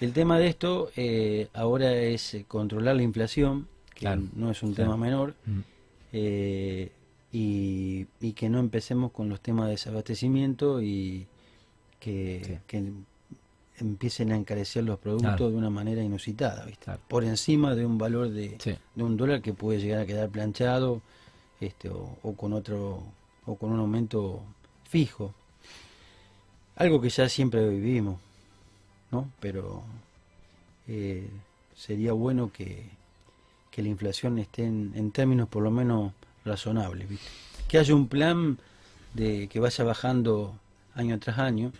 El 0.00 0.12
tema 0.12 0.38
de 0.38 0.48
esto 0.48 0.90
eh, 0.96 1.48
ahora 1.54 1.92
es 1.94 2.34
eh, 2.34 2.44
controlar 2.46 2.96
la 2.96 3.02
inflación, 3.02 3.68
que 3.94 4.00
claro. 4.00 4.22
no 4.34 4.50
es 4.50 4.62
un 4.62 4.74
tema 4.74 4.96
menor, 4.96 5.34
mm. 5.46 5.60
eh, 6.12 6.92
y, 7.30 8.06
y, 8.20 8.32
que 8.32 8.48
no 8.48 8.58
empecemos 8.58 9.12
con 9.12 9.28
los 9.28 9.40
temas 9.40 9.66
de 9.66 9.72
desabastecimiento 9.72 10.82
y 10.82 11.26
que, 11.98 12.42
sí. 12.44 12.58
que 12.66 12.92
empiecen 13.78 14.32
a 14.32 14.36
encarecer 14.36 14.84
los 14.84 14.98
productos 14.98 15.36
claro. 15.36 15.50
de 15.50 15.56
una 15.56 15.70
manera 15.70 16.02
inusitada, 16.02 16.66
por 17.08 17.24
encima 17.24 17.74
de 17.74 17.86
un 17.86 17.96
valor 17.96 18.28
de, 18.30 18.56
sí. 18.58 18.74
de, 18.94 19.02
un 19.02 19.16
dólar 19.16 19.40
que 19.40 19.54
puede 19.54 19.80
llegar 19.80 20.00
a 20.00 20.06
quedar 20.06 20.28
planchado 20.28 21.00
este, 21.60 21.88
o, 21.88 22.18
o 22.22 22.34
con 22.34 22.52
otro 22.52 23.04
o 23.46 23.56
con 23.56 23.70
un 23.70 23.80
aumento 23.80 24.42
fijo. 24.88 25.34
Algo 26.76 27.00
que 27.00 27.10
ya 27.10 27.28
siempre 27.28 27.68
vivimos, 27.68 28.18
¿no? 29.10 29.30
Pero 29.40 29.82
eh, 30.88 31.28
sería 31.74 32.12
bueno 32.12 32.52
que, 32.52 32.88
que, 33.70 33.82
la 33.82 33.88
inflación 33.88 34.38
esté 34.38 34.64
en, 34.64 35.10
términos 35.12 35.48
por 35.48 35.62
lo 35.62 35.70
menos 35.70 36.12
razonables, 36.44 37.08
¿viste? 37.08 37.26
Que 37.68 37.78
haya 37.78 37.94
un 37.94 38.08
plan 38.08 38.58
de 39.14 39.48
que 39.48 39.60
vaya 39.60 39.84
bajando 39.84 40.54
año 40.94 41.18
tras 41.18 41.38
año. 41.38 41.72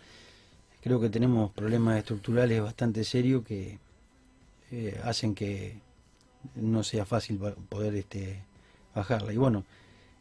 Creo 0.82 1.00
que 1.00 1.10
tenemos 1.10 1.50
problemas 1.52 1.98
estructurales 1.98 2.60
bastante 2.60 3.04
serios 3.04 3.44
que 3.44 3.78
eh, 4.70 5.00
hacen 5.04 5.34
que 5.34 5.78
no 6.54 6.82
sea 6.82 7.04
fácil 7.04 7.38
poder 7.68 7.94
este, 7.94 8.42
bajarla. 8.94 9.32
Y 9.32 9.36
bueno, 9.36 9.64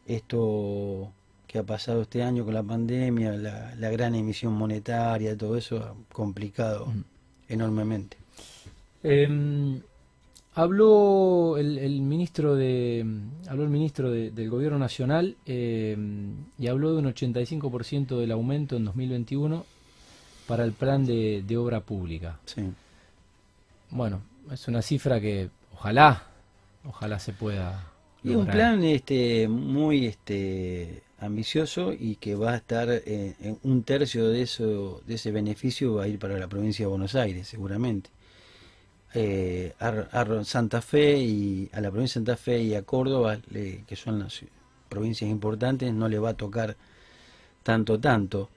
esto 0.06 1.12
que 1.52 1.58
ha 1.58 1.62
pasado 1.62 2.02
este 2.02 2.22
año 2.22 2.46
con 2.46 2.54
la 2.54 2.62
pandemia, 2.62 3.32
la, 3.32 3.74
la 3.76 3.90
gran 3.90 4.14
emisión 4.14 4.54
monetaria, 4.54 5.36
todo 5.36 5.58
eso 5.58 5.76
ha 5.76 5.94
complicado 6.10 6.86
mm. 6.86 7.04
enormemente. 7.48 8.16
Eh, 9.04 9.28
habló 10.54 11.56
el, 11.58 12.00
ministro 12.00 12.54
de 12.54 13.04
habló 13.48 13.64
el 13.64 13.68
ministro 13.68 14.10
del 14.10 14.50
gobierno 14.50 14.78
nacional 14.78 15.36
eh, 15.44 15.96
y 16.58 16.66
habló 16.68 16.92
de 16.92 16.98
un 16.98 17.12
85% 17.12 18.18
del 18.18 18.32
aumento 18.32 18.76
en 18.76 18.84
2021 18.86 19.66
para 20.46 20.64
el 20.64 20.72
plan 20.72 21.04
de, 21.04 21.56
obra 21.56 21.80
pública. 21.80 22.38
Sí. 22.46 22.62
Bueno, 23.90 24.22
es 24.50 24.68
una 24.68 24.80
cifra 24.80 25.20
que 25.20 25.50
ojalá, 25.74 26.22
ojalá 26.84 27.18
se 27.18 27.32
pueda. 27.32 27.91
Y 28.24 28.34
un 28.34 28.46
plan 28.46 28.84
este 28.84 29.48
muy 29.48 30.06
este 30.06 31.02
ambicioso 31.18 31.92
y 31.92 32.16
que 32.16 32.34
va 32.34 32.52
a 32.52 32.56
estar 32.56 32.88
eh, 32.90 33.34
en 33.40 33.58
un 33.62 33.82
tercio 33.82 34.28
de 34.28 34.42
eso 34.42 35.02
de 35.06 35.14
ese 35.14 35.30
beneficio 35.30 35.94
va 35.94 36.04
a 36.04 36.08
ir 36.08 36.18
para 36.18 36.38
la 36.38 36.48
provincia 36.48 36.84
de 36.84 36.90
Buenos 36.90 37.14
Aires 37.14 37.48
seguramente 37.48 38.10
eh, 39.14 39.74
a, 39.78 40.44
Santa 40.44 40.80
Fe 40.80 41.18
y 41.18 41.70
a 41.72 41.80
la 41.80 41.90
provincia 41.90 42.20
de 42.20 42.26
Santa 42.26 42.36
Fe 42.36 42.62
y 42.62 42.74
a 42.74 42.82
Córdoba, 42.82 43.38
que 43.86 43.96
son 43.96 44.20
las 44.20 44.40
provincias 44.88 45.30
importantes, 45.30 45.92
no 45.92 46.08
le 46.08 46.18
va 46.18 46.30
a 46.30 46.34
tocar 46.34 46.76
tanto, 47.62 48.00
tanto. 48.00 48.48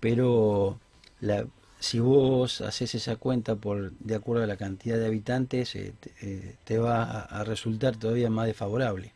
Pero 0.00 0.78
la, 1.20 1.46
si 1.84 2.00
vos 2.00 2.62
haces 2.62 2.94
esa 2.94 3.16
cuenta 3.16 3.56
por 3.56 3.92
de 3.98 4.14
acuerdo 4.14 4.42
a 4.42 4.46
la 4.46 4.56
cantidad 4.56 4.96
de 4.96 5.06
habitantes, 5.06 5.76
eh, 5.76 5.92
te, 6.64 6.74
eh, 6.74 6.78
va 6.78 7.20
a, 7.20 7.44
resultar 7.44 7.96
todavía 7.96 8.30
más 8.30 8.46
desfavorable. 8.46 9.12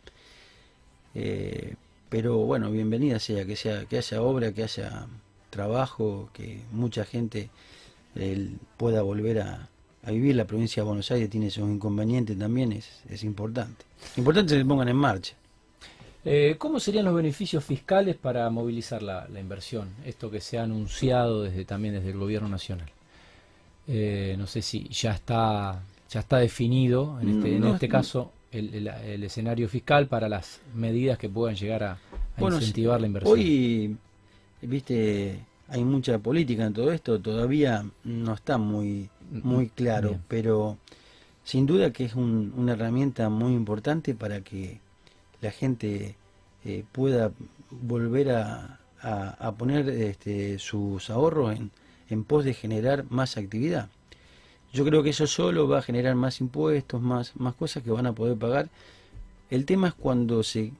Eh, 1.14 1.76
pero 2.10 2.36
bueno, 2.38 2.70
bienvenida 2.70 3.18
sea 3.20 3.46
que 3.46 3.56
sea 3.56 3.86
que 3.86 3.96
haya 3.96 4.20
obra, 4.20 4.52
que 4.52 4.64
haya 4.64 5.06
trabajo, 5.48 6.28
que 6.34 6.60
mucha 6.70 7.06
gente 7.06 7.48
pueda 8.76 9.00
volver 9.00 9.40
a, 9.40 9.68
vivir. 10.06 10.36
La 10.36 10.46
provincia 10.46 10.82
de 10.82 10.88
Buenos 10.88 11.10
Aires 11.10 11.30
tiene 11.30 11.46
esos 11.46 11.68
inconvenientes 11.68 12.38
también, 12.38 12.72
es, 12.72 12.86
es 13.08 13.24
importante. 13.24 13.86
Importante 14.18 14.52
que 14.52 14.60
se 14.60 14.66
pongan 14.66 14.88
en 14.88 14.96
marcha. 14.96 15.34
Eh, 16.24 16.56
¿Cómo 16.58 16.80
serían 16.80 17.04
los 17.04 17.14
beneficios 17.14 17.64
fiscales 17.64 18.16
para 18.16 18.48
movilizar 18.50 19.02
la, 19.02 19.26
inversión? 19.38 19.88
Esto 20.04 20.30
que 20.30 20.40
se 20.40 20.58
ha 20.58 20.64
anunciado 20.64 21.42
desde 21.42 21.64
también 21.64 21.94
desde 21.94 22.10
el 22.10 22.18
gobierno 22.18 22.48
nacional. 22.48 22.88
Eh, 23.86 24.34
no 24.38 24.46
sé 24.46 24.60
si 24.60 24.88
ya 24.88 25.12
está 25.12 25.80
ya 26.10 26.20
está 26.20 26.38
definido 26.38 27.18
en 27.20 27.36
este, 27.36 27.56
en 27.56 27.64
este 27.66 27.88
caso 27.88 28.32
el, 28.50 28.86
escenario 29.24 29.68
fiscal 29.68 30.06
para 30.06 30.28
las 30.28 30.60
medidas 30.74 31.18
que 31.18 31.28
puedan 31.28 31.54
llegar 31.54 31.82
a, 31.84 31.98
incentivar 32.38 33.00
la 33.00 33.06
inversión. 33.06 33.38
Hoy, 33.38 33.96
viste, 34.62 35.38
hay 35.68 35.84
mucha 35.84 36.18
política 36.18 36.64
en 36.64 36.72
todo 36.72 36.92
esto, 36.92 37.20
todavía 37.20 37.84
no 38.04 38.34
está 38.34 38.58
muy 38.58 39.10
muy 39.30 39.68
claro, 39.68 40.18
pero 40.28 40.78
sin 41.44 41.66
duda 41.66 41.92
que 41.92 42.04
es 42.04 42.14
una 42.14 42.72
herramienta 42.72 43.28
muy 43.28 43.52
importante 43.52 44.14
para 44.14 44.40
que 44.40 44.80
la 45.40 45.50
gente 45.50 46.16
eh, 46.64 46.84
pueda 46.92 47.32
volver 47.70 48.30
a, 48.30 48.80
a, 49.00 49.52
poner 49.52 49.88
este, 49.88 50.58
sus 50.58 51.10
ahorros 51.10 51.56
en, 51.56 51.70
en 52.08 52.24
pos 52.24 52.44
de 52.44 52.54
generar 52.54 53.04
más 53.10 53.36
actividad. 53.36 53.88
Yo 54.72 54.84
creo 54.84 55.02
que 55.02 55.10
eso 55.10 55.26
solo 55.26 55.68
va 55.68 55.78
a 55.78 55.82
generar 55.82 56.14
más 56.14 56.40
impuestos, 56.40 57.00
más, 57.00 57.34
más 57.36 57.54
cosas 57.54 57.82
que 57.82 57.90
van 57.90 58.06
a 58.06 58.12
poder 58.12 58.36
pagar. 58.36 58.68
El 59.50 59.64
tema 59.64 59.88
es 59.88 59.94
cuando 59.94 60.42
se 60.42 60.72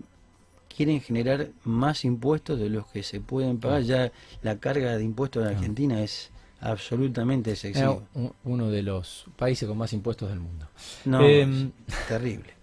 quieren 0.75 1.01
generar 1.01 1.49
más 1.64 2.05
impuestos 2.05 2.59
de 2.59 2.68
los 2.68 2.87
que 2.87 3.03
se 3.03 3.21
pueden 3.21 3.59
pagar. 3.59 3.83
Ya 3.83 4.12
la 4.42 4.59
carga 4.59 4.97
de 4.97 5.05
impuestos 5.05 5.42
en 5.42 5.57
Argentina 5.57 6.03
es 6.03 6.31
absolutamente 6.61 7.53
excesivo. 7.53 8.05
uno 8.44 8.71
de 8.71 8.83
los 8.83 9.27
países 9.37 9.66
con 9.68 9.79
más 9.79 9.92
impuestos 9.92 10.29
del 10.29 10.40
mundo. 10.40 10.68
No, 11.05 11.23
em, 11.23 11.73
terrible. 12.09 12.58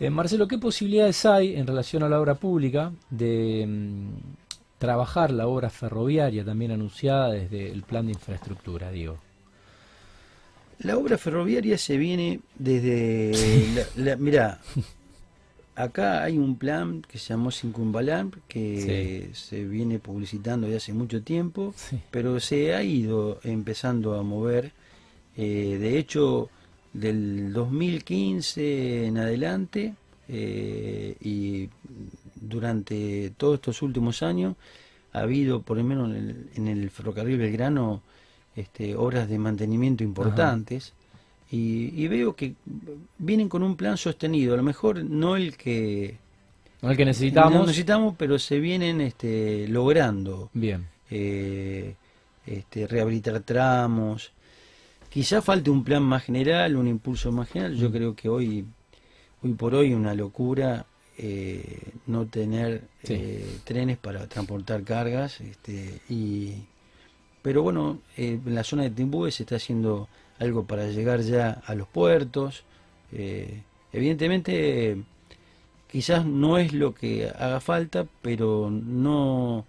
Eh, 0.00 0.10
Marcelo, 0.10 0.46
¿qué 0.46 0.58
posibilidades 0.58 1.26
hay 1.26 1.56
en 1.56 1.66
relación 1.66 2.04
a 2.04 2.08
la 2.08 2.20
obra 2.20 2.36
pública 2.36 2.92
de 3.10 3.62
em, 3.62 4.10
trabajar 4.78 5.32
la 5.32 5.48
obra 5.48 5.70
ferroviaria 5.70 6.44
también 6.44 6.70
anunciada 6.70 7.30
desde 7.30 7.72
el 7.72 7.82
plan 7.82 8.06
de 8.06 8.12
infraestructura, 8.12 8.92
digo? 8.92 9.18
La 10.78 10.96
obra 10.96 11.18
ferroviaria 11.18 11.76
se 11.78 11.96
viene 11.96 12.38
desde... 12.56 13.86
La, 13.96 14.14
mira, 14.14 14.60
acá 15.74 16.22
hay 16.22 16.38
un 16.38 16.56
plan 16.56 17.02
que 17.02 17.18
se 17.18 17.30
llamó 17.30 17.50
Sincumbalam, 17.50 18.30
que 18.46 19.30
se 19.32 19.64
viene 19.64 19.98
publicitando 19.98 20.68
desde 20.68 20.76
hace 20.76 20.92
mucho 20.92 21.22
tiempo, 21.22 21.74
pero 22.12 22.38
se 22.38 22.72
ha 22.76 22.84
ido 22.84 23.40
empezando 23.42 24.14
a 24.14 24.22
mover. 24.22 24.70
Eh, 25.36 25.78
de 25.80 25.98
hecho, 25.98 26.50
del 26.92 27.52
2015 27.52 29.06
en 29.06 29.18
adelante 29.18 29.94
eh, 30.28 31.16
y 31.20 31.68
durante 32.34 33.32
todos 33.36 33.56
estos 33.56 33.82
últimos 33.82 34.22
años 34.22 34.56
ha 35.12 35.20
habido, 35.20 35.62
por 35.62 35.76
lo 35.76 35.84
menos 35.84 36.10
en 36.54 36.68
el, 36.68 36.90
ferrocarril 36.90 37.38
Belgrano, 37.38 38.02
este, 38.54 38.94
obras 38.94 39.28
de 39.28 39.38
mantenimiento 39.38 40.04
importantes. 40.04 40.92
Y, 41.50 42.06
veo 42.08 42.36
que 42.36 42.54
vienen 43.16 43.48
con 43.48 43.62
un 43.62 43.74
plan 43.74 43.96
sostenido, 43.96 44.52
a 44.52 44.58
lo 44.58 44.62
mejor 44.62 45.02
no 45.02 45.34
el 45.34 45.56
que 45.56 46.18
no 46.82 46.90
el 46.90 46.96
que 46.96 47.06
necesitamos, 47.06 47.66
necesitamos, 47.66 48.14
pero 48.18 48.38
se 48.38 48.60
vienen 48.60 49.00
este, 49.00 49.66
logrando. 49.68 50.50
Bien. 50.52 50.86
Eh, 51.10 51.94
este, 52.46 52.86
rehabilitar 52.86 53.40
tramos. 53.40 54.32
Quizá 55.10 55.40
falte 55.42 55.70
un 55.70 55.84
plan 55.84 56.02
más 56.02 56.24
general, 56.24 56.76
un 56.76 56.86
impulso 56.86 57.32
más 57.32 57.48
general. 57.48 57.74
Yo 57.76 57.88
mm. 57.88 57.92
creo 57.92 58.14
que 58.14 58.28
hoy, 58.28 58.66
hoy 59.42 59.52
por 59.54 59.74
hoy, 59.74 59.94
una 59.94 60.14
locura 60.14 60.86
eh, 61.20 61.80
no 62.06 62.26
tener 62.26 62.82
eh, 63.02 63.58
trenes 63.64 63.98
para 63.98 64.26
transportar 64.28 64.84
cargas. 64.84 65.40
Este, 65.40 66.00
y, 66.08 66.54
pero 67.42 67.62
bueno, 67.62 67.98
en 68.16 68.54
la 68.54 68.62
zona 68.62 68.84
de 68.84 68.90
Timbúes 68.90 69.34
se 69.34 69.42
está 69.42 69.56
haciendo 69.56 70.08
algo 70.38 70.64
para 70.64 70.86
llegar 70.88 71.20
ya 71.20 71.62
a 71.66 71.74
los 71.74 71.88
puertos. 71.88 72.62
Eh, 73.12 73.62
evidentemente, 73.92 75.02
quizás 75.90 76.24
no 76.24 76.58
es 76.58 76.72
lo 76.72 76.94
que 76.94 77.28
haga 77.28 77.60
falta, 77.60 78.06
pero 78.22 78.70
no, 78.70 79.64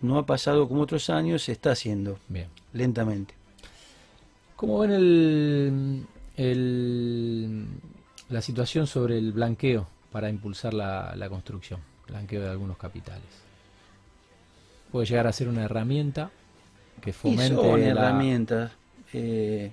no 0.00 0.18
ha 0.18 0.24
pasado 0.24 0.68
como 0.68 0.82
otros 0.82 1.10
años, 1.10 1.42
se 1.42 1.52
está 1.52 1.72
haciendo 1.72 2.18
Bien. 2.28 2.46
lentamente. 2.72 3.34
¿Cómo 4.56 4.78
ven 4.80 4.90
el, 4.90 6.06
el, 6.36 7.66
la 8.30 8.40
situación 8.40 8.86
sobre 8.86 9.18
el 9.18 9.32
blanqueo 9.32 9.86
para 10.10 10.30
impulsar 10.30 10.72
la, 10.74 11.14
la 11.14 11.28
construcción? 11.28 11.80
Blanqueo 12.08 12.42
de 12.42 12.50
algunos 12.50 12.78
capitales. 12.78 13.24
Puede 14.90 15.06
llegar 15.06 15.26
a 15.26 15.32
ser 15.32 15.48
una 15.48 15.64
herramienta 15.64 16.30
que 17.00 17.12
fomente. 17.12 17.54
son 17.54 17.82
herramientas. 17.82 18.72
Eh, 19.12 19.72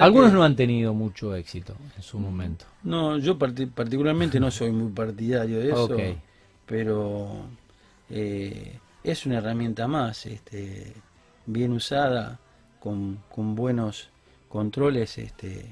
algunos 0.00 0.32
no 0.32 0.42
han 0.42 0.56
tenido 0.56 0.94
mucho 0.94 1.34
éxito 1.34 1.74
en 1.96 2.02
su 2.02 2.18
momento. 2.18 2.64
No, 2.84 3.18
yo 3.18 3.36
particularmente 3.38 4.40
no 4.40 4.50
soy 4.50 4.72
muy 4.72 4.90
partidario 4.92 5.58
de 5.60 5.70
eso, 5.70 5.96
pero 6.64 7.46
eh, 8.08 8.78
es 9.02 9.26
una 9.26 9.38
herramienta 9.38 9.86
más, 9.86 10.24
este, 10.24 10.94
bien 11.44 11.72
usada, 11.72 12.38
con, 12.84 13.18
con 13.34 13.54
buenos 13.54 14.10
controles. 14.50 15.16
Este, 15.16 15.64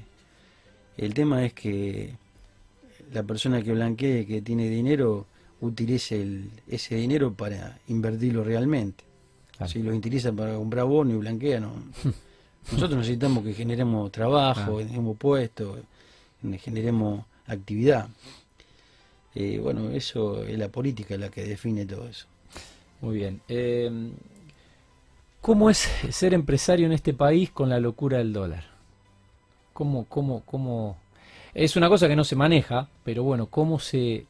el 0.97 1.13
tema 1.13 1.45
es 1.45 1.53
que 1.53 2.15
la 3.13 3.21
persona 3.21 3.61
que 3.61 3.71
blanquee, 3.71 4.25
que 4.25 4.41
tiene 4.41 4.67
dinero, 4.67 5.27
utilice 5.61 6.25
ese 6.67 6.95
dinero 6.95 7.31
para 7.31 7.77
invertirlo 7.87 8.43
realmente. 8.43 9.03
Si 9.67 9.81
lo 9.81 9.95
utiliza 9.95 10.33
para 10.33 10.55
comprar 10.55 10.85
bono 10.85 11.13
y 11.13 11.17
blanquea, 11.17 11.59
no. 11.59 11.71
Nosotros 12.71 12.97
necesitamos 12.97 13.43
que 13.43 13.53
generemos 13.53 14.11
trabajo, 14.11 14.77
que 14.77 14.83
generemos 14.85 15.15
puestos, 15.15 15.79
que 16.41 16.57
generemos 16.57 17.23
actividad. 17.45 18.09
Eh, 19.35 19.59
bueno, 19.61 19.91
eso 19.91 20.43
es 20.43 20.57
la 20.57 20.69
política 20.69 21.15
la 21.17 21.29
que 21.29 21.43
define 21.43 21.85
todo 21.85 22.07
eso. 22.09 22.25
Muy 23.01 23.17
bien. 23.17 23.41
Eh, 23.47 23.89
¿Cómo 25.43 25.69
es 25.69 25.89
ser 26.09 26.33
empresario 26.33 26.85
en 26.85 26.93
este 26.93 27.13
país 27.13 27.51
con 27.51 27.67
la 27.67 27.81
locura 27.81 28.19
del 28.19 28.31
dólar? 28.31 28.63
¿Cómo, 29.73 30.05
cómo, 30.05 30.41
cómo? 30.45 30.97
Es 31.53 31.75
una 31.75 31.89
cosa 31.89 32.07
que 32.07 32.15
no 32.15 32.23
se 32.23 32.37
maneja, 32.37 32.87
pero 33.03 33.23
bueno, 33.23 33.47
¿cómo 33.47 33.77
se, 33.77 34.25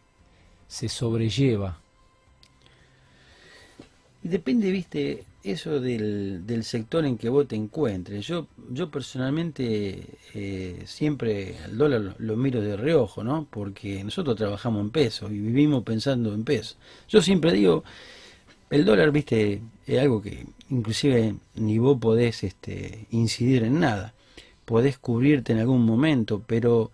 se 0.68 0.90
sobrelleva? 0.90 1.80
Depende, 4.24 4.72
viste, 4.72 5.26
eso 5.44 5.80
del, 5.80 6.48
del, 6.48 6.64
sector 6.64 7.06
en 7.06 7.20
que 7.20 7.30
vos 7.30 7.48
te 7.48 7.56
encuentres. 7.56 8.26
Yo, 8.26 8.48
yo 8.72 8.90
personalmente 8.90 10.18
eh, 10.34 10.82
siempre 10.88 11.60
al 11.64 11.78
dólar 11.78 12.16
lo, 12.18 12.36
miro 12.38 12.60
de 12.60 12.76
reojo, 12.76 13.24
¿no? 13.24 13.46
Porque 13.52 14.04
nosotros 14.04 14.36
trabajamos 14.36 14.82
en 14.82 14.90
pesos 14.90 15.30
y 15.30 15.38
vivimos 15.38 15.84
pensando 15.84 16.34
en 16.34 16.44
pesos. 16.44 16.80
Yo 17.08 17.22
siempre 17.22 17.52
digo, 17.52 17.84
el 18.74 18.86
dólar, 18.86 19.12
viste, 19.12 19.62
es 19.86 20.00
algo 20.00 20.22
que 20.22 20.46
inclusive 20.70 21.36
ni 21.56 21.78
vos 21.78 22.00
podés 22.00 22.44
este, 22.44 23.06
incidir 23.12 23.64
en 23.64 23.80
nada. 23.80 24.14
podés 24.66 24.98
cubrirte 24.98 25.54
en 25.54 25.60
algún 25.60 25.86
momento, 25.86 26.42
pero 26.48 26.90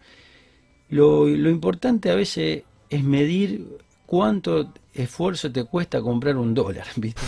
lo, 0.90 1.28
lo 1.28 1.50
importante 1.50 2.12
a 2.12 2.16
veces 2.16 2.64
es 2.90 3.04
medir 3.04 3.66
cuánto 4.06 4.74
esfuerzo 4.94 5.52
te 5.52 5.64
cuesta 5.64 6.02
comprar 6.02 6.36
un 6.36 6.54
dólar, 6.54 6.88
¿viste? 6.98 7.22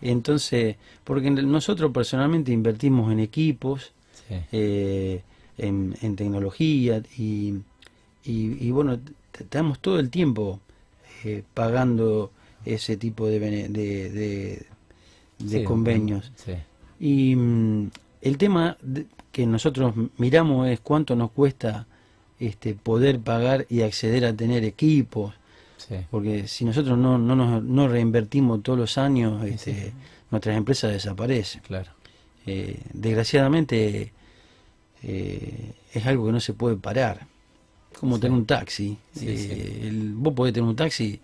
Entonces, 0.00 0.76
porque 1.04 1.30
nosotros 1.30 1.92
personalmente 1.92 2.50
invertimos 2.50 3.12
en 3.12 3.20
equipos, 3.20 3.92
eh, 4.50 5.22
en, 5.58 5.94
en, 6.00 6.16
tecnología 6.16 7.02
y, 7.18 7.56
y, 8.24 8.70
bueno, 8.70 8.98
estamos 9.38 9.78
todo 9.80 9.98
el 10.00 10.08
tiempo 10.08 10.60
eh, 11.24 11.42
pagando 11.52 12.30
ese 12.64 12.96
tipo 12.96 13.26
de, 13.26 13.40
de, 13.68 14.66
de, 15.38 15.64
convenios. 15.64 16.32
Y 17.00 17.34
mm, 17.36 17.90
el 18.20 18.38
tema 18.38 18.76
que 19.30 19.46
nosotros 19.46 19.94
miramos 20.18 20.68
es 20.68 20.80
cuánto 20.80 21.16
nos 21.16 21.30
cuesta 21.30 21.86
este, 22.38 22.74
poder 22.74 23.20
pagar 23.20 23.66
y 23.68 23.82
acceder 23.82 24.24
a 24.24 24.34
tener 24.34 24.64
equipos. 24.64 25.34
Porque 26.10 26.48
si 26.48 26.64
nosotros 26.64 26.96
no, 26.96 27.18
no, 27.18 27.36
nos, 27.36 27.62
no 27.62 27.86
reinvertimos 27.86 28.62
todos 28.62 28.78
los 28.78 28.96
años, 28.98 29.44
este, 29.44 29.92
nuestras 30.30 30.56
empresas 30.56 30.92
desaparecen. 30.92 31.60
Claro. 31.62 31.90
Eh, 32.46 32.80
desgraciadamente 32.92 34.12
eh, 35.02 35.72
es 35.92 36.06
algo 36.06 36.26
que 36.26 36.32
no 36.32 36.40
se 36.40 36.54
puede 36.54 36.76
parar. 36.76 37.26
Como 37.98 38.18
tener 38.18 38.36
un 38.36 38.46
taxi. 38.46 38.96
Eh, 39.20 39.90
vos 40.14 40.32
podés 40.34 40.54
tener 40.54 40.68
un 40.68 40.76
taxi, 40.76 41.20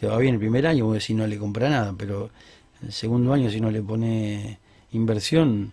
te 0.00 0.06
va 0.06 0.16
bien 0.16 0.34
el 0.34 0.40
primer 0.40 0.66
año, 0.66 0.86
vos 0.86 0.94
decís 0.94 1.14
no 1.14 1.26
le 1.26 1.36
compra 1.36 1.68
nada, 1.68 1.94
pero 1.96 2.30
el 2.82 2.90
segundo 2.90 3.34
año 3.34 3.50
si 3.50 3.60
no 3.60 3.70
le 3.70 3.82
pone 3.82 4.58
inversión, 4.92 5.72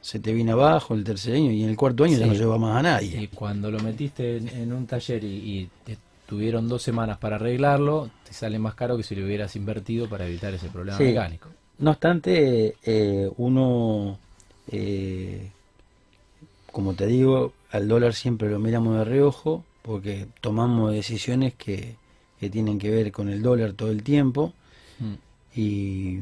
se 0.00 0.20
te 0.20 0.32
viene 0.32 0.52
abajo 0.52 0.94
el 0.94 1.02
tercer 1.02 1.34
año 1.34 1.50
y 1.50 1.64
en 1.64 1.70
el 1.70 1.76
cuarto 1.76 2.04
año 2.04 2.16
ya 2.16 2.26
no 2.26 2.34
lleva 2.34 2.58
más 2.58 2.76
a 2.76 2.82
nadie. 2.82 3.20
Y 3.20 3.26
cuando 3.26 3.68
lo 3.72 3.80
metiste 3.80 4.36
en, 4.36 4.72
un 4.72 4.86
taller 4.86 5.24
y, 5.24 5.68
tuvieron 6.28 6.68
dos 6.68 6.82
semanas 6.82 7.18
para 7.18 7.36
arreglarlo, 7.36 8.08
te 8.24 8.32
sale 8.32 8.58
más 8.60 8.76
caro 8.76 8.96
que 8.96 9.02
si 9.02 9.16
lo 9.16 9.26
hubieras 9.26 9.56
invertido 9.56 10.08
para 10.08 10.26
evitar 10.26 10.54
ese 10.54 10.68
problema 10.68 10.98
mecánico. 10.98 11.48
No 11.78 11.90
obstante, 11.90 12.76
eh, 12.84 13.30
uno, 13.36 14.18
eh, 14.70 15.50
como 16.70 16.94
te 16.94 17.06
digo, 17.06 17.52
al 17.72 17.88
dólar 17.88 18.14
siempre 18.14 18.48
lo 18.48 18.60
miramos 18.60 18.96
de 18.96 19.04
reojo 19.04 19.64
porque 19.82 20.26
tomamos 20.40 20.92
decisiones 20.92 21.54
que, 21.54 21.96
que 22.40 22.50
tienen 22.50 22.78
que 22.78 22.90
ver 22.90 23.12
con 23.12 23.28
el 23.28 23.42
dólar 23.42 23.72
todo 23.72 23.90
el 23.90 24.02
tiempo. 24.02 24.52
Mm. 24.98 25.14
Y, 25.54 26.18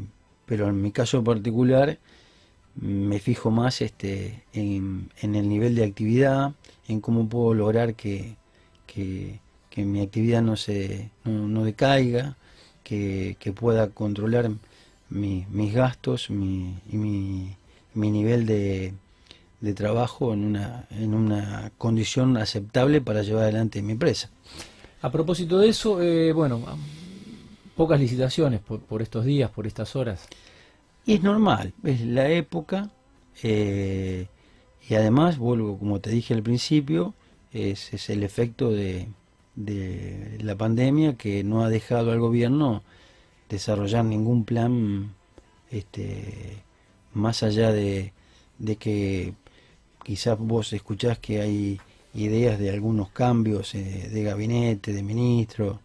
pero 0.46 0.68
en 0.68 0.80
mi 0.80 0.92
caso 0.92 1.22
particular, 1.24 1.98
me 2.76 3.18
fijo 3.18 3.50
más 3.50 3.80
este, 3.80 4.44
en, 4.52 5.10
el 5.20 5.48
nivel 5.48 5.74
de 5.74 5.84
actividad, 5.84 6.52
en 6.88 7.00
cómo 7.00 7.28
puedo 7.28 7.54
lograr 7.54 7.94
que, 7.94 8.36
que, 8.86 9.40
mi 9.76 10.02
actividad 10.02 10.42
no, 10.42 10.56
se, 10.56 11.10
no, 11.24 11.64
decaiga, 11.64 12.36
que, 12.82 13.36
pueda 13.54 13.88
controlar 13.90 14.50
mis 15.08 15.74
gastos 15.74 16.30
mi, 16.30 16.78
y 16.90 16.96
mi, 16.96 17.56
mi 17.94 18.10
nivel 18.10 18.46
de, 18.46 18.94
de 19.60 19.74
trabajo 19.74 20.32
en 20.34 20.44
una, 20.44 20.86
en 20.90 21.14
una 21.14 21.72
condición 21.78 22.36
aceptable 22.36 23.00
para 23.00 23.22
llevar 23.22 23.44
adelante 23.44 23.82
mi 23.82 23.92
empresa. 23.92 24.30
A 25.04 25.12
propósito 25.12 25.58
de 25.58 25.68
eso, 25.68 26.00
eh, 26.00 26.32
bueno, 26.32 26.62
pocas 27.76 28.00
licitaciones 28.00 28.60
por, 28.60 28.80
por 28.80 29.02
estos 29.02 29.26
días, 29.26 29.50
por 29.50 29.66
estas 29.66 29.96
horas. 29.96 30.26
Y 31.04 31.12
es 31.12 31.22
normal, 31.22 31.74
es 31.82 32.00
la 32.00 32.30
época 32.30 32.88
eh, 33.42 34.28
y 34.88 34.94
además, 34.94 35.36
vuelvo, 35.36 35.76
como 35.76 36.00
te 36.00 36.08
dije 36.08 36.32
al 36.32 36.42
principio, 36.42 37.12
es, 37.52 37.92
es 37.92 38.08
el 38.08 38.22
efecto 38.22 38.70
de, 38.70 39.08
de, 39.56 40.38
la 40.40 40.54
pandemia 40.54 41.18
que 41.18 41.44
no 41.44 41.64
ha 41.64 41.68
dejado 41.68 42.10
al 42.10 42.18
gobierno 42.18 42.82
desarrollar 43.50 44.06
ningún 44.06 44.46
plan 44.46 45.12
este, 45.70 46.62
más 47.12 47.42
allá 47.42 47.72
de, 47.72 48.14
de 48.58 48.76
que 48.76 49.34
quizás 50.02 50.38
vos 50.38 50.72
escuchás 50.72 51.18
que 51.18 51.42
hay 51.42 51.80
ideas 52.14 52.58
de 52.58 52.70
algunos 52.70 53.10
cambios 53.10 53.74
eh, 53.74 54.08
de 54.12 54.22
gabinete, 54.22 54.92
de 54.92 55.02
ministro. 55.02 55.80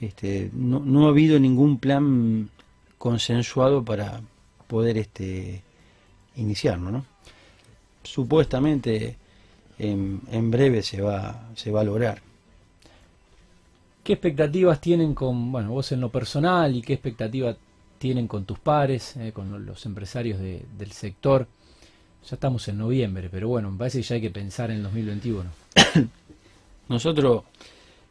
Este, 0.00 0.50
no, 0.52 0.80
no 0.80 1.06
ha 1.06 1.10
habido 1.10 1.38
ningún 1.38 1.78
plan 1.78 2.50
consensuado 2.98 3.84
para 3.84 4.20
poder 4.66 4.98
este 4.98 5.62
iniciarlo, 6.36 6.90
¿no? 6.90 7.04
Supuestamente 8.02 9.16
en, 9.78 10.20
en, 10.30 10.50
breve 10.50 10.82
se 10.82 11.00
va, 11.00 11.48
se 11.54 11.70
va 11.70 11.82
a 11.82 11.84
lograr. 11.84 12.20
¿Qué 14.02 14.14
expectativas 14.14 14.80
tienen 14.80 15.14
con, 15.14 15.52
bueno, 15.52 15.70
vos 15.70 15.90
en 15.92 16.00
lo 16.00 16.10
personal 16.10 16.76
y 16.76 16.82
qué 16.82 16.94
expectativas 16.94 17.56
tienen 17.98 18.28
con 18.28 18.44
tus 18.44 18.58
pares, 18.58 19.16
eh, 19.16 19.32
con 19.32 19.64
los 19.64 19.86
empresarios 19.86 20.38
del 20.40 20.92
sector? 20.92 21.46
Ya 22.28 22.36
estamos 22.36 22.66
en 22.68 22.78
noviembre, 22.78 23.28
pero 23.30 23.48
bueno, 23.48 23.70
me 23.70 23.76
parece 23.76 23.98
que 23.98 24.04
ya 24.04 24.14
hay 24.14 24.20
que 24.22 24.30
pensar 24.30 24.70
en 24.70 24.78
el 24.78 24.82
2021. 24.84 25.50
Nosotros, 26.88 27.44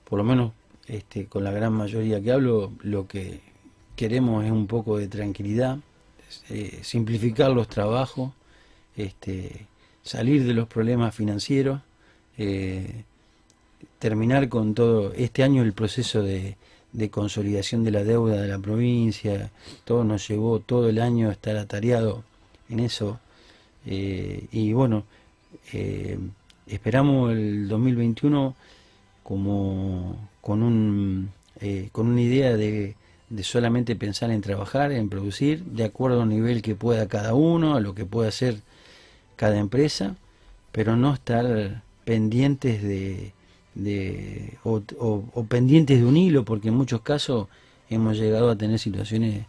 por 0.07 0.19
lo 0.19 0.23
menos 0.23 0.51
este, 0.87 1.25
con 1.25 1.43
la 1.43 1.51
gran 1.51 1.73
mayoría 1.73 2.21
que 2.21 2.31
hablo, 2.31 2.73
lo 2.83 3.07
que 3.07 3.41
queremos 3.95 4.45
es 4.45 4.51
un 4.51 4.67
poco 4.67 4.99
de 4.99 5.07
tranquilidad, 5.07 5.79
eh, 6.49 6.79
simplificar 6.83 7.49
los 7.51 7.67
trabajos, 7.67 8.33
este, 8.95 9.65
salir 10.03 10.45
de 10.45 10.53
los 10.53 10.67
problemas 10.67 11.15
financieros, 11.15 11.81
eh, 12.37 13.05
terminar 13.97 14.47
con 14.47 14.75
todo 14.75 15.11
este 15.13 15.41
año 15.41 15.63
el 15.63 15.73
proceso 15.73 16.21
de, 16.21 16.55
consolidación 17.09 17.83
de 17.83 17.89
la 17.89 18.03
deuda 18.03 18.39
de 18.39 18.47
la 18.47 18.59
provincia, 18.59 19.49
todo 19.85 20.03
nos 20.03 20.27
llevó 20.27 20.59
todo 20.59 20.89
el 20.89 20.99
año 20.99 21.31
estar 21.31 21.57
atareado 21.57 22.23
en 22.69 22.79
eso 22.79 23.19
eh, 23.85 24.47
y 24.51 24.73
bueno, 24.73 25.03
esperamos 26.67 27.31
el 27.31 27.67
2021 27.67 28.55
como 29.23 30.29
con 30.41 30.63
un 30.63 31.31
con 31.91 32.07
una 32.07 32.21
idea 32.21 32.57
de 32.57 32.95
de 33.33 33.43
solamente 33.43 33.95
pensar 33.95 34.29
en 34.29 34.41
trabajar, 34.41 34.91
en 34.91 35.09
producir, 35.09 35.63
de 35.65 35.85
acuerdo 35.85 36.21
al 36.21 36.29
nivel 36.29 36.61
que 36.61 36.75
pueda 36.75 37.07
cada 37.07 37.33
uno, 37.33 37.75
a 37.75 37.79
lo 37.79 37.95
que 37.95 38.05
pueda 38.05 38.29
hacer 38.29 38.61
cada 39.35 39.57
empresa, 39.57 40.15
pero 40.71 40.95
no 40.95 41.15
estar 41.15 41.81
pendientes 42.05 42.83
de, 42.83 43.33
de 43.73 44.53
o, 44.63 44.83
pendientes 45.49 45.99
de 45.99 46.05
un 46.05 46.15
hilo, 46.15 46.45
porque 46.45 46.67
en 46.67 46.75
muchos 46.75 47.01
casos 47.01 47.47
hemos 47.89 48.17
llegado 48.17 48.51
a 48.51 48.55
tener 48.55 48.77
situaciones 48.77 49.45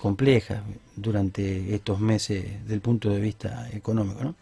complejas 0.00 0.62
durante 0.96 1.74
estos 1.74 2.00
meses 2.00 2.66
del 2.66 2.80
punto 2.80 3.10
de 3.10 3.20
vista 3.20 3.68
económico, 3.72 4.24
¿no? 4.24 4.34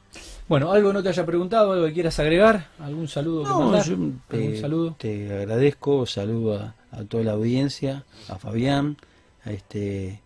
Bueno, 0.49 0.73
algo 0.73 0.93
no 0.93 1.03
te 1.03 1.11
haya 1.11 1.27
preguntado, 1.27 1.73
algo 1.73 1.87
que 1.87 1.93
quieras 1.93 2.19
agregar, 2.19 2.69
algún 2.79 3.09
saludo 3.09 3.43
que 3.43 3.51
mandar? 3.51 3.85
Yo, 3.85 4.61
saludo? 4.61 4.97
te 4.99 5.37
agradezco, 5.37 6.07
saludo 6.07 6.59
a, 6.59 6.75
a 6.91 7.05
toda 7.05 7.25
la 7.25 7.33
audiencia, 7.33 8.05
a 8.29 8.39
Fabián, 8.39 8.97
a 9.45 9.53
este 9.53 10.23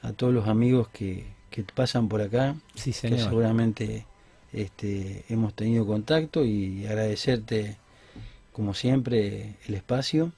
a 0.00 0.12
todos 0.12 0.32
los 0.32 0.46
amigos 0.46 0.88
que, 0.88 1.26
que 1.50 1.64
pasan 1.64 2.08
por 2.08 2.22
acá, 2.22 2.54
sí, 2.74 2.92
que 2.92 3.18
seguramente 3.18 4.06
este, 4.52 5.24
hemos 5.28 5.54
tenido 5.54 5.86
contacto 5.86 6.44
y 6.44 6.86
agradecerte 6.86 7.76
como 8.52 8.74
siempre 8.74 9.56
el 9.66 9.74
espacio 9.74 10.32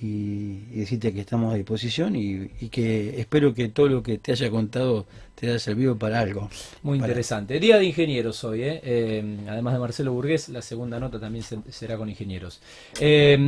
y, 0.00 0.58
decirte 0.78 1.12
que 1.12 1.20
estamos 1.20 1.52
a 1.52 1.56
disposición 1.56 2.16
y, 2.16 2.48
que 2.68 3.20
espero 3.20 3.54
que 3.54 3.68
todo 3.68 3.88
lo 3.88 4.02
que 4.02 4.18
te 4.18 4.32
haya 4.32 4.50
contado 4.50 5.06
te 5.34 5.48
haya 5.48 5.58
servido 5.58 5.96
para 5.96 6.20
algo. 6.20 6.48
Muy 6.82 6.98
interesante. 6.98 7.60
Día 7.60 7.78
de 7.78 7.84
ingenieros 7.84 8.42
hoy, 8.44 8.62
¿eh? 8.62 8.80
¿eh? 8.82 9.38
además 9.48 9.74
de 9.74 9.80
Marcelo 9.80 10.12
Burgués, 10.12 10.48
la 10.48 10.62
segunda 10.62 10.98
nota 10.98 11.20
también 11.20 11.44
será 11.68 11.96
con 11.96 12.08
ingenieros. 12.08 12.60
Eh, 13.00 13.38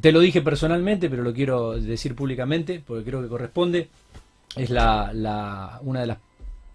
te 0.00 0.12
lo 0.12 0.20
dije 0.20 0.42
personalmente, 0.42 1.10
pero 1.10 1.22
lo 1.22 1.32
quiero 1.32 1.72
decir 1.80 2.14
públicamente 2.14 2.82
porque 2.84 3.04
creo 3.04 3.22
que 3.22 3.28
corresponde. 3.28 3.88
Es 4.56 4.70
la, 4.70 5.12
la 5.12 5.78
una 5.82 6.00
de 6.00 6.06
las 6.06 6.18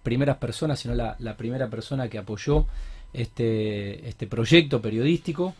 primeras 0.03 0.37
personas, 0.37 0.79
sino 0.79 0.95
la, 0.95 1.15
la, 1.19 1.35
primera 1.35 1.69
persona 1.69 2.07
que 2.07 2.17
apoyó 2.17 2.67
este, 3.11 4.07
este 4.07 4.27
proyecto 4.27 4.81
periodístico 4.81 5.55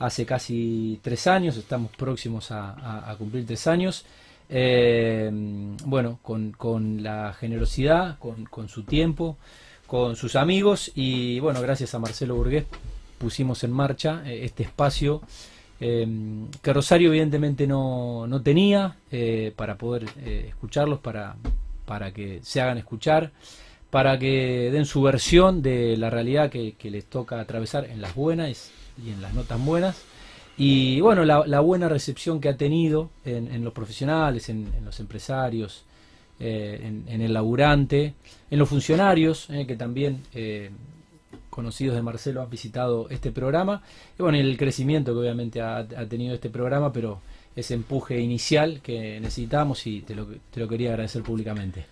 hace 0.00 0.26
casi 0.26 0.98
tres 1.02 1.28
años, 1.28 1.56
estamos 1.56 1.92
próximos 1.96 2.50
a, 2.50 3.14
cumplir 3.16 3.46
tres 3.46 3.68
años. 3.68 4.04
Eh, 4.48 5.30
bueno, 5.84 6.18
con, 6.22 6.50
con, 6.50 7.04
la 7.04 7.32
generosidad, 7.34 8.18
con, 8.18 8.46
con, 8.46 8.68
su 8.68 8.82
tiempo, 8.82 9.38
con 9.86 10.16
sus 10.16 10.34
amigos 10.34 10.90
y 10.96 11.38
bueno, 11.38 11.60
gracias 11.60 11.94
a 11.94 12.00
Marcelo 12.00 12.34
Burgués 12.34 12.64
pusimos 13.18 13.62
en 13.62 13.70
marcha 13.70 14.22
eh, 14.24 14.44
este 14.44 14.64
espacio 14.64 15.22
Em, 15.80 16.50
que 16.62 16.74
Rosario 16.74 17.08
evidentemente 17.08 17.66
no, 17.66 18.26
no 18.26 18.42
tenía 18.42 18.98
eh, 19.10 19.52
para 19.56 19.78
poder 19.78 20.04
escucharlos, 20.24 21.00
para, 21.00 21.36
para 21.86 22.12
que 22.12 22.40
se 22.42 22.60
hagan 22.60 22.76
escuchar, 22.76 23.32
para 23.88 24.18
que 24.18 24.70
den 24.70 24.84
su 24.84 25.00
versión 25.00 25.62
de 25.62 25.96
la 25.96 26.10
realidad 26.10 26.50
que, 26.50 26.76
les 26.82 27.06
toca 27.06 27.40
atravesar 27.40 27.86
en 27.86 28.02
las 28.02 28.14
buenas 28.14 28.70
y 29.04 29.10
en 29.10 29.22
las 29.22 29.34
no 29.34 29.42
tan 29.42 29.64
buenas. 29.64 30.02
Y 30.56 31.00
bueno, 31.00 31.24
la, 31.24 31.60
buena 31.60 31.88
recepción 31.88 32.40
que 32.40 32.48
ha 32.50 32.56
tenido 32.56 33.10
en, 33.24 33.64
los 33.64 33.72
profesionales, 33.72 34.50
en, 34.50 34.70
los 34.84 35.00
empresarios, 35.00 35.84
eh, 36.38 37.02
en, 37.06 37.22
el 37.22 37.32
laburante, 37.32 38.14
en 38.50 38.58
los 38.58 38.68
funcionarios, 38.68 39.48
eh, 39.48 39.66
que 39.66 39.76
también 39.76 40.22
eh, 40.34 40.70
conocidos 41.48 41.96
de 41.96 42.02
Marcelo 42.02 42.42
han 42.42 42.50
visitado 42.50 43.08
este 43.08 43.32
programa. 43.32 43.82
Y 44.18 44.22
bueno, 44.22 44.36
el 44.36 44.58
crecimiento 44.58 45.14
que 45.14 45.20
obviamente 45.20 45.62
ha, 45.62 45.78
ha 45.78 46.06
tenido 46.06 46.34
este 46.34 46.50
programa, 46.50 46.92
pero 46.92 47.20
ese 47.54 47.74
empuje 47.74 48.20
inicial 48.20 48.80
que 48.80 49.18
necesitamos 49.20 49.86
y 49.86 50.00
te 50.02 50.14
lo, 50.14 50.26
te 50.26 50.60
lo 50.60 50.68
quería 50.68 50.90
agradecer 50.90 51.22
públicamente. 51.22 51.86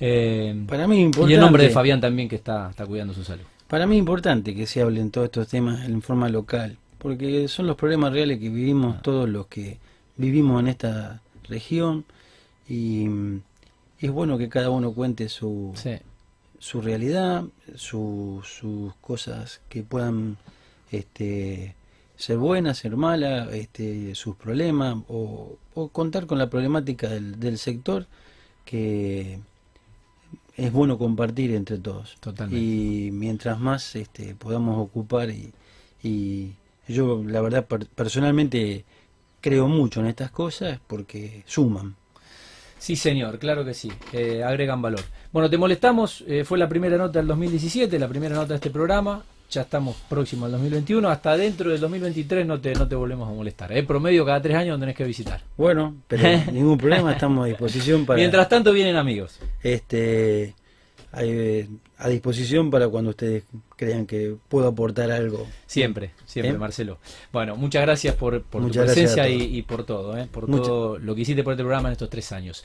Eh, 0.00 0.64
para 0.66 0.86
mí 0.86 1.00
importante, 1.00 1.32
y 1.32 1.34
en 1.34 1.40
nombre 1.40 1.64
de 1.64 1.70
Fabián 1.70 2.00
también 2.00 2.28
que 2.28 2.36
está, 2.36 2.70
está 2.70 2.86
cuidando 2.86 3.14
su 3.14 3.24
salud. 3.24 3.44
Para 3.68 3.86
mí 3.86 3.96
es 3.96 3.98
importante 3.98 4.54
que 4.54 4.66
se 4.66 4.80
hablen 4.80 5.10
todos 5.10 5.26
estos 5.26 5.48
temas 5.48 5.84
en 5.84 6.00
forma 6.00 6.28
local, 6.28 6.78
porque 6.98 7.48
son 7.48 7.66
los 7.66 7.76
problemas 7.76 8.12
reales 8.12 8.38
que 8.38 8.48
vivimos 8.48 8.96
ah. 8.98 9.02
todos 9.02 9.28
los 9.28 9.46
que 9.48 9.78
vivimos 10.16 10.60
en 10.60 10.68
esta 10.68 11.20
región 11.48 12.04
y 12.68 13.06
es 14.00 14.10
bueno 14.10 14.38
que 14.38 14.48
cada 14.48 14.70
uno 14.70 14.92
cuente 14.92 15.28
su, 15.28 15.74
su 16.58 16.80
realidad, 16.80 17.44
sus 17.74 18.94
cosas 19.00 19.60
que 19.68 19.82
puedan 19.82 20.36
este, 20.90 21.74
ser 22.16 22.38
buena, 22.38 22.74
ser 22.74 22.96
mala, 22.96 23.48
este, 23.52 24.14
sus 24.14 24.36
problemas 24.36 24.96
o, 25.08 25.58
contar 25.92 26.26
con 26.26 26.38
la 26.38 26.48
problemática 26.48 27.08
del, 27.08 27.38
del, 27.38 27.58
sector 27.58 28.06
que 28.64 29.40
es 30.56 30.72
bueno 30.72 30.98
compartir 30.98 31.52
entre 31.54 31.78
todos. 31.78 32.16
Totalmente. 32.20 32.64
Y 32.64 33.10
mientras 33.12 33.60
más 33.60 33.94
este, 33.96 34.34
podamos 34.34 34.78
ocupar 34.78 35.30
y, 35.30 35.52
y 36.02 36.52
yo 36.88 37.22
la 37.24 37.40
verdad 37.40 37.66
personalmente 37.94 38.84
creo 39.40 39.68
mucho 39.68 40.00
en 40.00 40.06
estas 40.06 40.30
cosas 40.30 40.80
porque 40.86 41.42
suman. 41.46 41.94
Sí, 42.78 42.96
señor, 42.96 43.38
claro 43.38 43.64
que 43.64 43.74
sí, 43.74 43.90
eh, 44.12 44.42
agregan 44.44 44.82
valor. 44.82 45.00
Bueno, 45.32 45.48
te 45.48 45.58
molestamos, 45.58 46.24
eh, 46.26 46.44
fue 46.44 46.58
la 46.58 46.68
primera 46.68 46.96
nota 46.96 47.18
del 47.18 47.28
2017, 47.28 47.98
la 47.98 48.08
primera 48.08 48.34
nota 48.34 48.48
de 48.48 48.54
este 48.56 48.70
programa 48.70 49.24
ya 49.50 49.62
estamos 49.62 49.96
próximos 50.08 50.46
al 50.46 50.52
2021, 50.52 51.08
hasta 51.08 51.36
dentro 51.36 51.70
del 51.70 51.80
2023 51.80 52.46
no 52.46 52.60
te, 52.60 52.74
no 52.74 52.88
te 52.88 52.94
volvemos 52.94 53.28
a 53.28 53.32
molestar. 53.32 53.72
Es 53.72 53.78
¿eh? 53.78 53.82
promedio 53.82 54.24
cada 54.24 54.40
tres 54.40 54.56
años 54.56 54.78
tenés 54.78 54.96
que 54.96 55.04
visitar. 55.04 55.42
Bueno, 55.56 55.94
pero 56.08 56.22
ningún 56.52 56.78
problema, 56.78 57.12
estamos 57.12 57.44
a 57.44 57.48
disposición 57.48 58.06
para... 58.06 58.18
Mientras 58.18 58.48
tanto 58.48 58.72
vienen 58.72 58.96
amigos. 58.96 59.38
Este, 59.62 60.54
eh, 61.18 61.68
a 61.98 62.08
disposición 62.08 62.70
para 62.70 62.88
cuando 62.88 63.10
ustedes 63.10 63.44
crean 63.76 64.06
que 64.06 64.36
puedo 64.48 64.68
aportar 64.68 65.10
algo. 65.10 65.46
Siempre, 65.66 66.10
siempre, 66.26 66.54
¿Eh? 66.54 66.58
Marcelo. 66.58 66.98
Bueno, 67.32 67.56
muchas 67.56 67.82
gracias 67.82 68.14
por, 68.14 68.42
por 68.42 68.62
tu 68.66 68.70
presencia 68.70 69.28
y, 69.28 69.62
por 69.62 69.84
todo, 69.84 70.14
por 70.26 70.46
todo 70.46 70.98
lo 70.98 71.14
que 71.14 71.22
hiciste 71.22 71.42
por 71.42 71.54
este 71.54 71.62
programa 71.62 71.88
en 71.88 71.92
estos 71.92 72.10
tres 72.10 72.32
años. 72.32 72.64